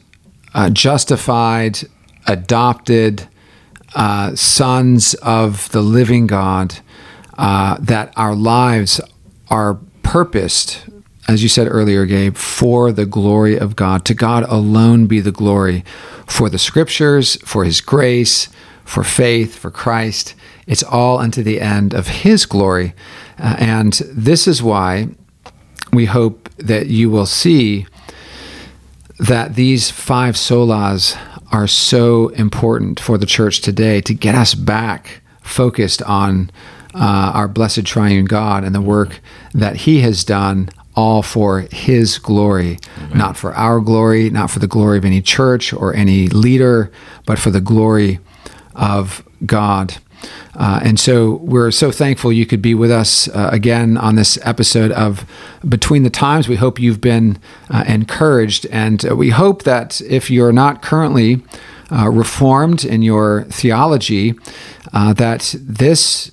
uh, 0.53 0.69
justified, 0.69 1.79
adopted 2.27 3.27
uh, 3.95 4.35
sons 4.35 5.13
of 5.15 5.69
the 5.71 5.81
living 5.81 6.27
God, 6.27 6.79
uh, 7.37 7.77
that 7.79 8.13
our 8.15 8.35
lives 8.35 9.01
are 9.49 9.79
purposed. 10.03 10.83
As 11.27 11.41
you 11.41 11.49
said 11.49 11.67
earlier, 11.69 12.05
Gabe, 12.05 12.35
for 12.35 12.91
the 12.91 13.05
glory 13.05 13.57
of 13.57 13.75
God. 13.75 14.05
To 14.05 14.13
God 14.13 14.43
alone 14.43 15.07
be 15.07 15.21
the 15.21 15.31
glory 15.31 15.83
for 16.27 16.49
the 16.49 16.59
scriptures, 16.59 17.37
for 17.37 17.63
His 17.63 17.81
grace, 17.81 18.49
for 18.83 19.03
faith, 19.03 19.57
for 19.57 19.71
Christ. 19.71 20.35
It's 20.67 20.83
all 20.83 21.17
unto 21.17 21.41
the 21.41 21.61
end 21.61 21.93
of 21.93 22.07
His 22.07 22.45
glory. 22.45 22.93
Uh, 23.39 23.55
and 23.57 23.93
this 24.11 24.47
is 24.47 24.61
why 24.61 25.09
we 25.91 26.05
hope 26.05 26.49
that 26.57 26.87
you 26.87 27.09
will 27.09 27.25
see 27.25 27.87
that 29.17 29.55
these 29.55 29.89
five 29.89 30.35
solas 30.35 31.17
are 31.51 31.67
so 31.67 32.29
important 32.29 32.99
for 32.99 33.17
the 33.17 33.25
church 33.25 33.61
today 33.61 34.01
to 34.01 34.13
get 34.13 34.35
us 34.35 34.53
back 34.53 35.21
focused 35.41 36.01
on 36.03 36.49
uh, 36.93 37.31
our 37.33 37.47
blessed 37.47 37.85
triune 37.85 38.25
God 38.25 38.63
and 38.63 38.73
the 38.73 38.81
work 38.81 39.19
that 39.53 39.77
He 39.77 40.01
has 40.01 40.23
done 40.23 40.69
all 40.95 41.21
for 41.21 41.61
his 41.71 42.17
glory, 42.17 42.79
Amen. 42.97 43.17
not 43.17 43.37
for 43.37 43.53
our 43.53 43.79
glory, 43.79 44.29
not 44.29 44.49
for 44.49 44.59
the 44.59 44.67
glory 44.67 44.97
of 44.97 45.05
any 45.05 45.21
church 45.21 45.73
or 45.73 45.93
any 45.93 46.27
leader, 46.27 46.91
but 47.25 47.37
for 47.37 47.51
the 47.51 47.61
glory 47.61 48.19
of 48.75 49.23
God. 49.45 49.97
Uh, 50.55 50.79
and 50.83 50.99
so 50.99 51.35
we're 51.35 51.71
so 51.71 51.91
thankful 51.91 52.31
you 52.31 52.45
could 52.45 52.61
be 52.61 52.73
with 52.73 52.91
us 52.91 53.27
uh, 53.29 53.49
again 53.51 53.97
on 53.97 54.15
this 54.15 54.37
episode 54.43 54.91
of 54.91 55.25
Between 55.67 56.03
the 56.03 56.09
Times. 56.09 56.47
We 56.47 56.55
hope 56.55 56.79
you've 56.79 57.01
been 57.01 57.37
uh, 57.69 57.83
encouraged, 57.87 58.65
and 58.67 59.05
uh, 59.05 59.15
we 59.15 59.31
hope 59.31 59.63
that 59.63 60.01
if 60.01 60.29
you're 60.29 60.53
not 60.53 60.81
currently 60.81 61.41
uh, 61.91 62.09
reformed 62.09 62.85
in 62.85 63.01
your 63.01 63.43
theology, 63.45 64.33
uh, 64.93 65.13
that 65.13 65.55
this 65.59 66.31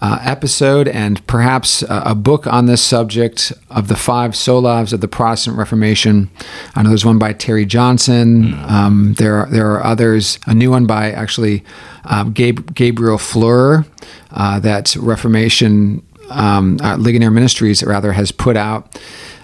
uh, 0.00 0.18
episode 0.22 0.88
and 0.88 1.24
perhaps 1.26 1.82
a, 1.82 2.02
a, 2.06 2.14
book 2.14 2.46
on 2.46 2.64
this 2.66 2.82
subject 2.82 3.52
of 3.68 3.88
the 3.88 3.96
five 3.96 4.32
solas 4.32 4.94
of 4.94 5.00
the 5.02 5.08
Protestant 5.08 5.58
Reformation. 5.58 6.30
I 6.74 6.82
know 6.82 6.88
there's 6.88 7.04
one 7.04 7.18
by 7.18 7.34
Terry 7.34 7.66
Johnson. 7.66 8.54
Um, 8.66 9.14
there 9.18 9.36
are 9.36 9.46
there 9.50 9.70
are 9.72 9.84
others. 9.84 10.38
A 10.46 10.54
new 10.54 10.70
one 10.70 10.86
by 10.86 11.10
actually 11.10 11.62
um, 12.04 12.32
Gabe, 12.32 12.74
Gabriel 12.74 13.18
Fluhrer 13.18 13.86
uh, 14.30 14.58
that 14.60 14.96
Reformation 14.96 16.02
um, 16.30 16.78
uh, 16.82 16.96
Ligonier 16.96 17.30
Ministries 17.30 17.82
rather 17.82 18.12
has 18.12 18.32
put 18.32 18.56
out. 18.56 18.98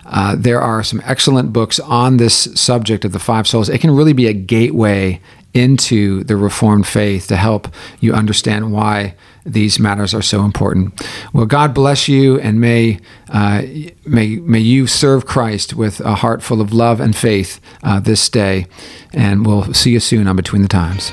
Uh, 0.07 0.37
there 0.39 0.61
are 0.61 0.83
some 0.85 1.03
excellent 1.05 1.53
books 1.53 1.81
on 1.81 2.17
this 2.17 2.49
subject 2.55 3.05
of 3.05 3.13
the 3.13 3.19
five 3.19 3.45
solas. 3.45 3.69
It 3.69 3.81
can 3.81 3.91
really 3.91 4.13
be 4.13 4.27
a 4.27 4.33
gateway 4.33 5.21
into 5.57 6.23
the 6.25 6.37
Reformed 6.37 6.87
faith 6.87 7.27
to 7.29 7.37
help 7.37 7.69
you 7.99 8.13
understand 8.13 8.73
why 8.73 9.15
these 9.47 9.79
matters 9.79 10.13
are 10.13 10.23
so 10.23 10.45
important. 10.45 11.01
Well, 11.33 11.47
God 11.47 11.73
bless 11.73 12.09
you, 12.09 12.39
and 12.41 12.61
may 12.61 12.99
uh, 13.29 13.63
may 14.05 14.37
may 14.37 14.59
you 14.59 14.87
serve 14.87 15.25
Christ 15.25 15.75
with 15.75 16.01
a 16.01 16.17
heart 16.17 16.43
full 16.43 16.61
of 16.61 16.73
love 16.73 17.01
and 17.01 17.17
faith 17.17 17.61
uh, 17.83 18.01
this 18.01 18.29
day. 18.29 18.67
And 19.13 19.47
we'll 19.47 19.73
see 19.73 19.93
you 19.93 20.01
soon 20.01 20.29
on 20.29 20.37
Between 20.37 20.63
the 20.63 20.69
Times. 20.69 21.13